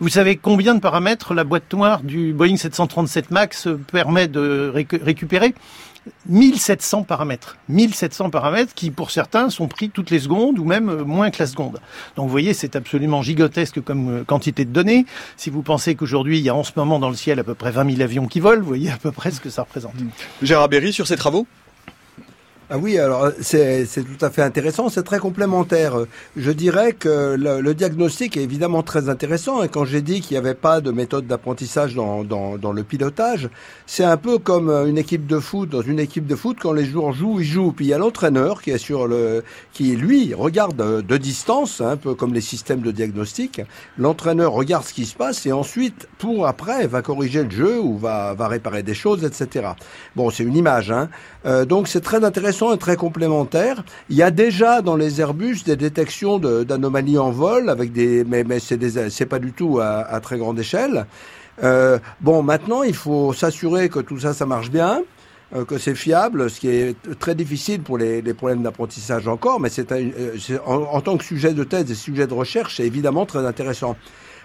[0.00, 5.43] Vous savez combien de paramètres la boîte noire du Boeing 737 MAX permet de récupérer?
[6.28, 7.56] 1700 paramètres.
[7.68, 11.46] 1700 paramètres qui, pour certains, sont pris toutes les secondes ou même moins que la
[11.46, 11.80] seconde.
[12.16, 15.06] Donc, vous voyez, c'est absolument gigantesque comme quantité de données.
[15.36, 17.54] Si vous pensez qu'aujourd'hui, il y a en ce moment dans le ciel à peu
[17.54, 19.94] près 20 000 avions qui volent, vous voyez à peu près ce que ça représente.
[20.42, 21.46] Gérard Berry, sur ces travaux?
[22.70, 25.98] Ah oui, alors c'est tout à fait intéressant, c'est très complémentaire.
[26.34, 30.38] Je dirais que le, diagnostic est évidemment très intéressant et quand j'ai dit qu'il n'y
[30.38, 33.50] avait pas de méthode d'apprentissage dans, dans, dans, le pilotage,
[33.84, 35.68] c'est un peu comme une équipe de foot.
[35.68, 37.72] Dans une équipe de foot, quand les joueurs jouent, ils jouent.
[37.72, 39.44] Puis il y a l'entraîneur qui est sur le,
[39.74, 43.60] qui lui regarde de distance, un peu comme les systèmes de diagnostic.
[43.98, 47.98] L'entraîneur regarde ce qui se passe et ensuite, pour après, va corriger le jeu ou
[47.98, 49.68] va, va réparer des choses, etc.
[50.16, 51.10] Bon, c'est une image, hein.
[51.44, 53.84] Euh, donc c'est très intéressant et très complémentaire.
[54.08, 58.44] Il y a déjà dans les Airbus des détections d'anomalies en vol avec des, mais,
[58.44, 61.06] mais c'est pas du tout à, à très grande échelle.
[61.62, 65.02] Euh, bon, maintenant il faut s'assurer que tout ça, ça marche bien
[65.54, 69.60] euh, que c'est fiable, ce qui est très difficile pour les, les problèmes d'apprentissage encore,
[69.60, 70.36] mais c'est euh,
[70.66, 73.96] en, en, tant que sujet de thèse et sujet de recherche, c'est évidemment très intéressant.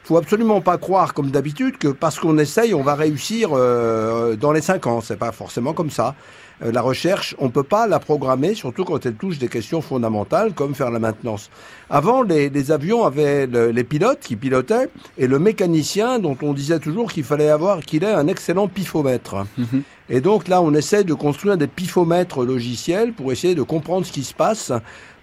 [0.10, 4.52] Faut absolument pas croire, comme d'habitude, que parce qu'on essaye, on va réussir euh, dans
[4.52, 5.02] les cinq ans.
[5.02, 6.16] C'est pas forcément comme ça.
[6.64, 10.54] Euh, la recherche, on peut pas la programmer, surtout quand elle touche des questions fondamentales
[10.54, 11.52] comme faire la maintenance.
[11.92, 14.90] Avant, les, les avions avaient le, les pilotes qui pilotaient
[15.20, 19.46] et le mécanicien dont on disait toujours qu'il fallait avoir qu'il ait un excellent pifomètre.
[19.60, 19.82] Mm-hmm.
[20.10, 24.12] Et donc là, on essaie de construire des pifomètres logiciels pour essayer de comprendre ce
[24.12, 24.72] qui se passe,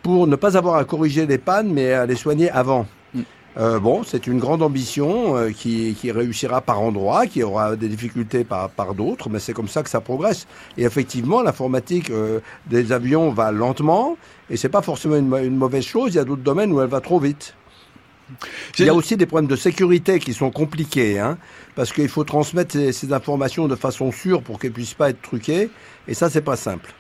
[0.05, 2.87] pour ne pas avoir à corriger les pannes, mais à les soigner avant.
[3.59, 8.44] Euh, bon, c'est une grande ambition euh, qui, réussira par endroits, qui aura des difficultés
[8.44, 10.46] par, d'autres, mais c'est comme ça que ça progresse.
[10.76, 14.18] Et effectivement, l'informatique euh, des avions va lentement,
[14.50, 16.12] et c'est pas forcément une, mauvaise chose.
[16.12, 17.54] Il y a d'autres domaines où elle va trop vite.
[18.78, 21.38] Il y a aussi des problèmes de sécurité qui sont compliqués, hein,
[21.76, 25.70] parce qu'il faut transmettre ces, informations de façon sûre pour qu'elles puissent pas être truquées,
[26.09, 26.92] et ça c'est pas simple.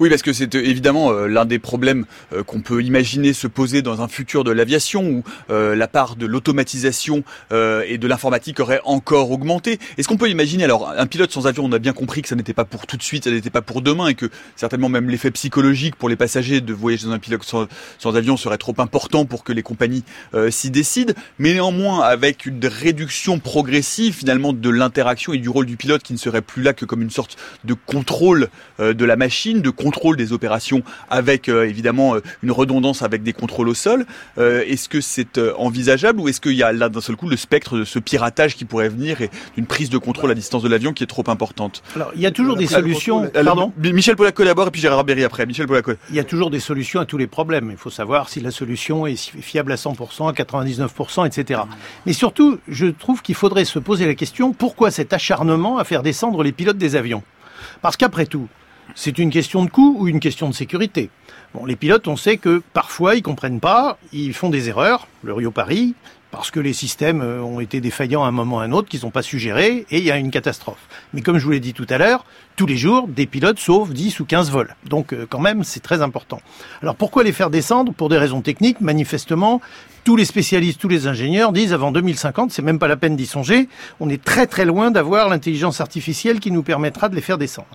[0.00, 3.46] Oui, parce que c'est euh, évidemment euh, l'un des problèmes euh, qu'on peut imaginer se
[3.46, 8.80] poser dans un futur de l'aviation où la part de l'automatisation et de l'informatique aurait
[8.84, 9.78] encore augmenté.
[9.96, 12.36] Est-ce qu'on peut imaginer, alors un pilote sans avion, on a bien compris que ça
[12.36, 15.08] n'était pas pour tout de suite, ça n'était pas pour demain et que certainement même
[15.08, 19.24] l'effet psychologique pour les passagers de voyager dans un pilote sans, avion serait trop important
[19.24, 20.04] pour que les compagnies
[20.50, 21.14] s'y décident.
[21.38, 26.12] Mais néanmoins, avec une réduction progressive finalement de l'interaction et du rôle du pilote qui
[26.12, 28.48] ne serait plus là que comme une sorte de contrôle
[28.78, 33.32] de la machine, de contrôle des opérations avec euh, évidemment euh, une redondance avec des
[33.32, 34.06] contrôles au sol.
[34.38, 37.36] Euh, est-ce que c'est envisageable ou est-ce qu'il y a là d'un seul coup le
[37.36, 40.68] spectre de ce piratage qui pourrait venir et d'une prise de contrôle à distance de
[40.68, 43.28] l'avion qui est trop importante Alors il y a toujours des solutions.
[43.32, 45.46] Pardon Michel Polaco d'abord et puis Gérard Berry après.
[45.46, 45.92] Michel Polaco.
[46.10, 47.70] Il y a toujours des solutions à tous les problèmes.
[47.70, 51.62] Il faut savoir si la solution est fiable à 100%, à 99%, etc.
[52.06, 56.02] Mais surtout, je trouve qu'il faudrait se poser la question pourquoi cet acharnement à faire
[56.02, 57.22] descendre les pilotes des avions?
[57.82, 58.48] Parce qu'après tout,
[58.94, 61.10] c'est une question de coût ou une question de sécurité?
[61.54, 65.32] Bon, les pilotes, on sait que parfois ils comprennent pas, ils font des erreurs, le
[65.32, 65.94] Rio Paris,
[66.34, 68.88] parce que les systèmes euh, ont été défaillants à un moment ou à un autre,
[68.88, 70.88] qu'ils n'ont pas su et il y a une catastrophe.
[71.12, 72.24] Mais comme je vous l'ai dit tout à l'heure,
[72.56, 74.74] tous les jours, des pilotes sauvent 10 ou 15 vols.
[74.88, 76.40] Donc euh, quand même, c'est très important.
[76.82, 77.92] Alors pourquoi les faire descendre?
[77.92, 79.60] Pour des raisons techniques, manifestement,
[80.04, 83.24] tous les spécialistes, tous les ingénieurs disent avant 2050, c'est même pas la peine d'y
[83.24, 83.68] songer,
[84.00, 87.68] on est très très loin d'avoir l'intelligence artificielle qui nous permettra de les faire descendre.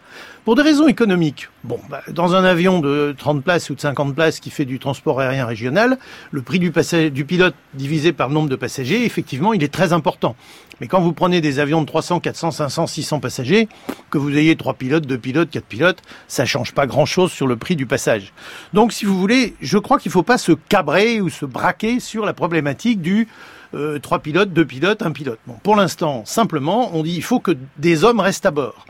[0.46, 4.14] Pour des raisons économiques, bon, bah, dans un avion de 30 places ou de 50
[4.14, 5.98] places qui fait du transport aérien régional,
[6.32, 6.72] le prix du,
[7.12, 10.36] du pilote divisé par le nombre de passagers, effectivement, il est très important.
[10.80, 13.68] Mais quand vous prenez des avions de 300, 400, 500, 600 passagers,
[14.10, 17.58] que vous ayez trois pilotes, deux pilotes, quatre pilotes, ça change pas grand-chose sur le
[17.58, 18.34] prix du passage.
[18.74, 22.26] Donc, si vous voulez, je crois qu'il faut pas se cabrer ou se braquer sur
[22.26, 23.28] la problématique du
[23.74, 25.40] euh, trois pilotes, deux pilotes, un pilote.
[25.64, 28.86] Pour l'instant, simplement, on dit il faut que des hommes restent à bord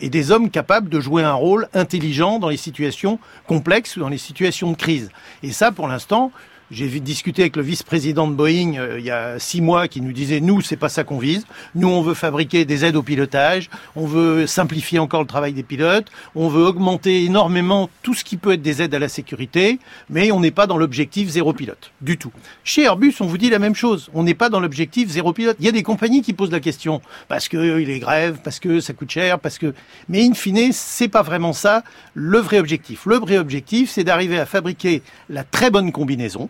[0.00, 4.08] et des hommes capables de jouer un rôle intelligent dans les situations complexes ou dans
[4.08, 5.10] les situations de crise.
[5.42, 6.32] Et ça, pour l'instant,
[6.72, 10.12] j'ai discuté avec le vice-président de Boeing euh, il y a six mois qui nous
[10.12, 11.44] disait nous c'est pas ça qu'on vise.
[11.74, 15.62] Nous on veut fabriquer des aides au pilotage, on veut simplifier encore le travail des
[15.62, 19.78] pilotes, on veut augmenter énormément tout ce qui peut être des aides à la sécurité,
[20.08, 22.32] mais on n'est pas dans l'objectif zéro pilote du tout.
[22.64, 24.08] Chez Airbus on vous dit la même chose.
[24.14, 25.56] On n'est pas dans l'objectif zéro pilote.
[25.60, 28.60] Il y a des compagnies qui posent la question parce que il est grève, parce
[28.60, 29.74] que ça coûte cher, parce que
[30.08, 33.04] mais in fine c'est pas vraiment ça le vrai objectif.
[33.04, 36.48] Le vrai objectif c'est d'arriver à fabriquer la très bonne combinaison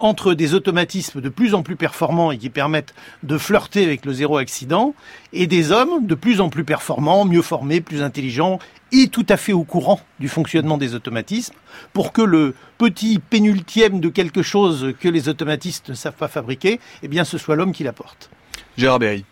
[0.00, 4.12] entre des automatismes de plus en plus performants et qui permettent de flirter avec le
[4.12, 4.94] zéro accident,
[5.32, 8.58] et des hommes de plus en plus performants, mieux formés, plus intelligents,
[8.92, 11.54] et tout à fait au courant du fonctionnement des automatismes,
[11.92, 16.80] pour que le petit pénultième de quelque chose que les automatistes ne savent pas fabriquer,
[17.02, 18.30] eh bien ce soit l'homme qui l'apporte.
[18.76, 19.24] Gérard Berry.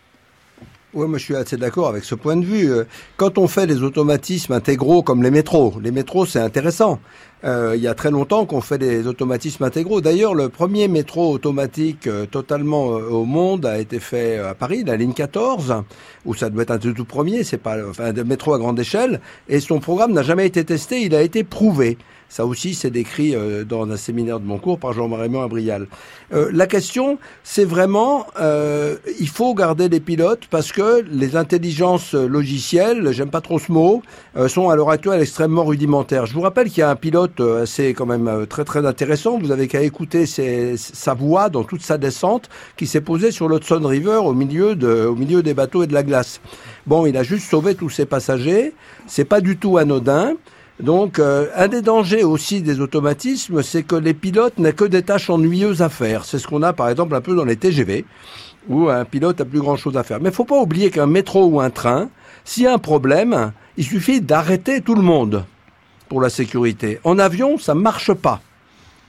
[0.95, 2.71] Oui, moi je suis assez d'accord avec ce point de vue.
[2.71, 2.83] Euh,
[3.15, 6.99] quand on fait des automatismes intégraux comme les métros, les métros c'est intéressant.
[7.43, 10.01] Euh, il y a très longtemps qu'on fait des automatismes intégraux.
[10.01, 14.97] D'ailleurs, le premier métro automatique euh, totalement au monde a été fait à Paris, la
[14.97, 15.83] ligne 14,
[16.25, 19.21] où ça doit être un tout premier, c'est pas enfin de métro à grande échelle.
[19.47, 21.99] Et son programme n'a jamais été testé, il a été prouvé.
[22.29, 25.87] Ça aussi, c'est décrit euh, dans un séminaire de mon cours par Jean-Marie Abrial.
[26.31, 32.13] Euh, la question, c'est vraiment, euh, il faut garder les pilotes parce que les intelligences
[32.13, 34.03] logicielles, j'aime pas trop ce mot,
[34.37, 36.27] euh, sont à l'heure actuelle extrêmement rudimentaires.
[36.27, 39.39] Je vous rappelle qu'il y a un pilote assez quand même très très intéressant.
[39.39, 43.49] Vous avez qu'à écouter ses, sa voix dans toute sa descente qui s'est posée sur
[43.49, 46.41] l'Hudson River au milieu de, au milieu des bateaux et de la glace.
[46.85, 48.73] Bon, il a juste sauvé tous ses passagers.
[49.07, 50.35] C'est pas du tout anodin.
[50.79, 55.03] Donc, euh, un des dangers aussi des automatismes, c'est que les pilotes n'ont que des
[55.03, 56.23] tâches ennuyeuses à faire.
[56.23, 58.05] C'est ce qu'on a, par exemple, un peu dans les TGV,
[58.69, 60.21] où un pilote a plus grand-chose à faire.
[60.21, 62.09] Mais il faut pas oublier qu'un métro ou un train,
[62.45, 65.43] s'il y a un problème, il suffit d'arrêter tout le monde
[66.07, 66.99] pour la sécurité.
[67.03, 68.41] En avion, ça marche pas.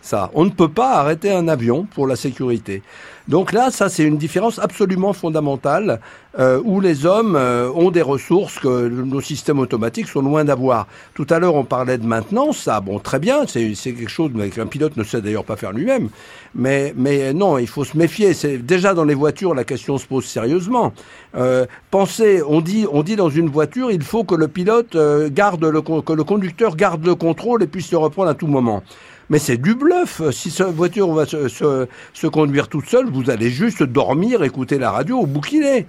[0.03, 2.83] Ça, on ne peut pas arrêter un avion pour la sécurité.
[3.31, 6.01] Donc là, ça c'est une différence absolument fondamentale
[6.39, 10.89] euh, où les hommes euh, ont des ressources que nos systèmes automatiques sont loin d'avoir.
[11.15, 14.67] Tout à l'heure, on parlait de maintenance, ça, bon, très bien, c'est quelque chose qu'un
[14.67, 16.09] pilote ne sait d'ailleurs pas faire lui-même.
[16.57, 16.93] Mais,
[17.33, 18.33] non, il faut se méfier.
[18.59, 20.93] Déjà dans les voitures, la question se pose sérieusement.
[21.37, 24.97] Euh, pensez, on dit, on dit dans une voiture, il faut que le pilote
[25.33, 28.83] garde le, que le conducteur garde le contrôle et puisse le reprendre à tout moment.
[29.31, 30.23] Mais c'est du bluff.
[30.33, 35.21] Si cette voiture va se, conduire toute seule, vous allez juste dormir, écouter la radio
[35.21, 35.87] ou bouquiner.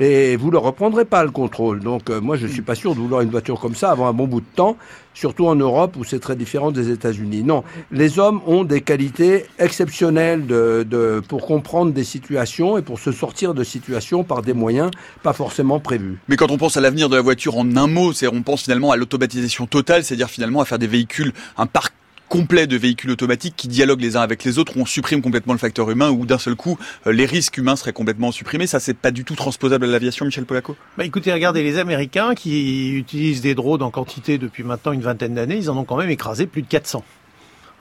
[0.00, 1.80] Et vous ne reprendrez pas le contrôle.
[1.80, 4.14] Donc euh, moi, je suis pas sûr de vouloir une voiture comme ça avant un
[4.14, 4.78] bon bout de temps,
[5.12, 7.44] surtout en Europe où c'est très différent des États-Unis.
[7.44, 7.62] Non,
[7.92, 10.44] les hommes ont des qualités exceptionnelles
[11.28, 14.90] pour comprendre des situations et pour se sortir de situations par des moyens
[15.22, 16.18] pas forcément prévus.
[16.26, 18.62] Mais quand on pense à l'avenir de la voiture en un mot, c'est on pense
[18.62, 21.92] finalement à l'automatisation totale, c'est-à-dire finalement à faire des véhicules, un parc
[22.32, 25.58] complet de véhicules automatiques qui dialoguent les uns avec les autres, on supprime complètement le
[25.58, 28.66] facteur humain, ou d'un seul coup, euh, les risques humains seraient complètement supprimés.
[28.66, 32.34] Ça, c'est pas du tout transposable à l'aviation, Michel Polaco bah, Écoutez, regardez, les Américains
[32.34, 35.98] qui utilisent des drones en quantité depuis maintenant une vingtaine d'années, ils en ont quand
[35.98, 37.04] même écrasé plus de 400.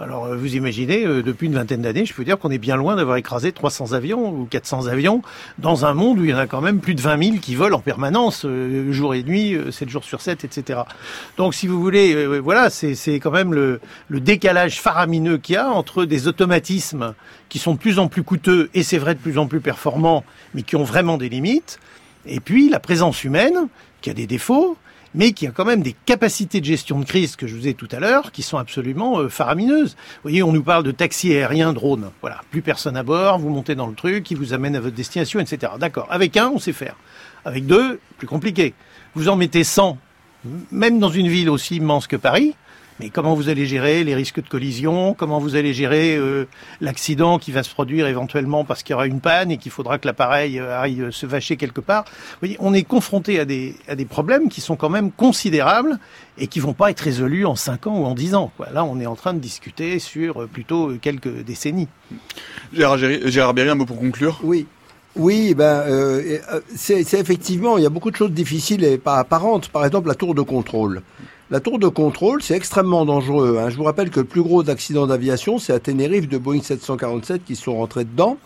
[0.01, 2.75] Alors euh, vous imaginez, euh, depuis une vingtaine d'années, je peux dire qu'on est bien
[2.75, 5.21] loin d'avoir écrasé 300 avions ou 400 avions
[5.59, 7.53] dans un monde où il y en a quand même plus de 20 000 qui
[7.53, 10.81] volent en permanence, euh, jour et nuit, 7 jours sur 7, etc.
[11.37, 13.79] Donc si vous voulez, voilà, c'est quand même le,
[14.09, 17.13] le décalage faramineux qu'il y a entre des automatismes
[17.49, 20.23] qui sont de plus en plus coûteux et c'est vrai de plus en plus performants,
[20.55, 21.79] mais qui ont vraiment des limites,
[22.25, 23.67] et puis la présence humaine
[24.01, 24.77] qui a des défauts,
[25.13, 27.73] mais qui a quand même des capacités de gestion de crise que je vous ai
[27.73, 29.91] tout à l'heure, qui sont absolument euh, faramineuses.
[29.91, 32.11] Vous voyez, on nous parle de taxi aérien drone.
[32.21, 34.95] Voilà, plus personne à bord, vous montez dans le truc, il vous amène à votre
[34.95, 35.73] destination, etc.
[35.79, 36.07] D'accord.
[36.09, 36.95] Avec un, on sait faire.
[37.45, 38.73] Avec deux, plus compliqué.
[39.15, 39.97] Vous en mettez 100,
[40.71, 42.55] même dans une ville aussi immense que Paris,
[43.01, 45.15] mais comment vous allez gérer les risques de collision?
[45.15, 46.47] Comment vous allez gérer euh,
[46.81, 49.97] l'accident qui va se produire éventuellement parce qu'il y aura une panne et qu'il faudra
[49.97, 52.03] que l'appareil euh, aille se vacher quelque part?
[52.05, 55.97] Vous voyez, On est confronté à des, à des problèmes qui sont quand même considérables
[56.37, 58.51] et qui vont pas être résolus en 5 ans ou en 10 ans.
[58.55, 58.67] Quoi.
[58.71, 61.87] Là, on est en train de discuter sur euh, plutôt quelques décennies.
[62.71, 64.67] Gérard, Gérard Berry, un mot pour conclure Oui,
[65.15, 66.39] oui, ben euh,
[66.75, 69.69] c'est effectivement, il y a beaucoup de choses difficiles et pas apparentes.
[69.69, 71.01] Par exemple, la tour de contrôle.
[71.51, 73.57] La tour de contrôle, c'est extrêmement dangereux.
[73.59, 73.69] Hein.
[73.69, 77.43] Je vous rappelle que le plus gros accident d'aviation, c'est à Tenerife de Boeing 747
[77.43, 78.37] qui sont rentrés dedans.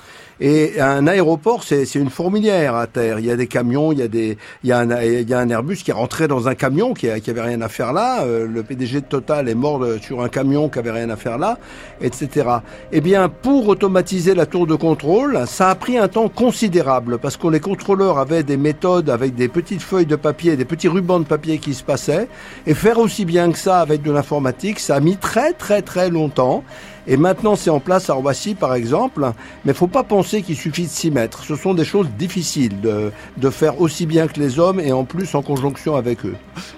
[0.42, 3.20] Et un aéroport, c'est une fourmilière à terre.
[3.20, 5.34] Il y a des camions, il y a des, il y a un, il y
[5.34, 7.94] a un Airbus qui est rentré dans un camion qui, qui avait rien à faire
[7.94, 8.24] là.
[8.24, 11.38] Euh, le PDG de Total est mort sur un camion qui avait rien à faire
[11.38, 11.58] là,
[12.02, 12.50] etc.
[12.92, 17.38] Eh bien, pour automatiser la tour de contrôle, ça a pris un temps considérable parce
[17.38, 21.20] que les contrôleurs avaient des méthodes avec des petites feuilles de papier, des petits rubans
[21.20, 22.28] de papier qui se passaient.
[22.68, 26.10] Et faire aussi bien que ça avec de l'informatique, ça a mis très très très
[26.10, 26.64] longtemps.
[27.08, 29.32] Et maintenant, c'est en place à Roissy, par exemple.
[29.64, 31.44] Mais il faut pas penser qu'il suffit de s'y mettre.
[31.44, 35.06] Ce sont des choses difficiles de, de faire aussi bien que les hommes et en
[35.06, 36.36] plus en conjonction avec eux.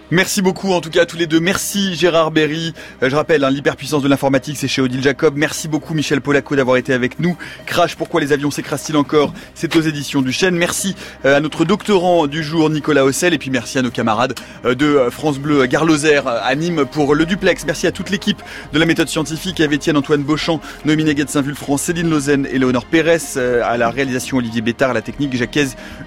[0.10, 1.42] Merci beaucoup en tout cas à tous les deux.
[1.42, 2.74] Merci Gérard Berry.
[3.04, 5.34] Euh, je rappelle, hein, l'hyperpuissance de l'informatique, c'est chez Odile Jacob.
[5.36, 7.36] Merci beaucoup Michel Polaco d'avoir été avec nous.
[7.66, 9.34] Crash, pourquoi les avions s'écrasent-ils encore?
[9.54, 10.56] C'est aux éditions du Chêne.
[10.56, 13.34] Merci euh, à notre doctorant du jour, Nicolas Hossel.
[13.34, 17.26] Et puis merci à nos camarades euh, de France Bleu Garloser à Nîmes pour le
[17.26, 17.66] duplex.
[17.66, 21.28] Merci à toute l'équipe de la méthode scientifique, avec Étienne Antoine Antoine Beauchamp, Noémie Neguet
[21.28, 23.18] Saint-Vulfranc, Céline Lausanne et Léonore Pérez.
[23.36, 25.60] Euh, à la réalisation, Olivier Bétard, à la technique, Jacques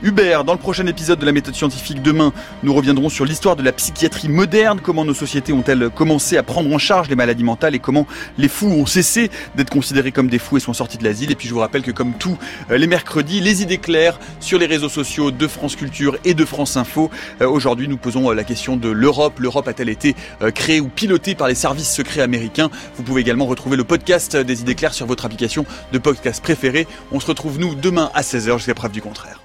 [0.03, 0.43] Hubert.
[0.45, 2.33] Dans le prochain épisode de la méthode scientifique demain,
[2.65, 6.73] nous reviendrons sur l'histoire de la psychiatrie moderne, comment nos sociétés ont-elles commencé à prendre
[6.75, 8.07] en charge les maladies mentales et comment
[8.37, 11.31] les fous ont cessé d'être considérés comme des fous et sont sortis de l'asile.
[11.31, 12.37] Et puis je vous rappelle que comme tous
[12.71, 16.45] euh, les mercredis, les idées claires sur les réseaux sociaux de France Culture et de
[16.45, 17.11] France Info.
[17.41, 19.39] Euh, aujourd'hui, nous posons la question de l'Europe.
[19.39, 20.17] L'Europe a-t-elle été
[20.55, 22.71] créée ou pilotée par les services secrets américains?
[22.97, 23.85] Vous pouvez également retrouver le
[24.45, 26.87] des idées claires sur votre application de podcast préférée.
[27.13, 29.40] On se retrouve nous demain à 16h jusqu'à preuve du contraire.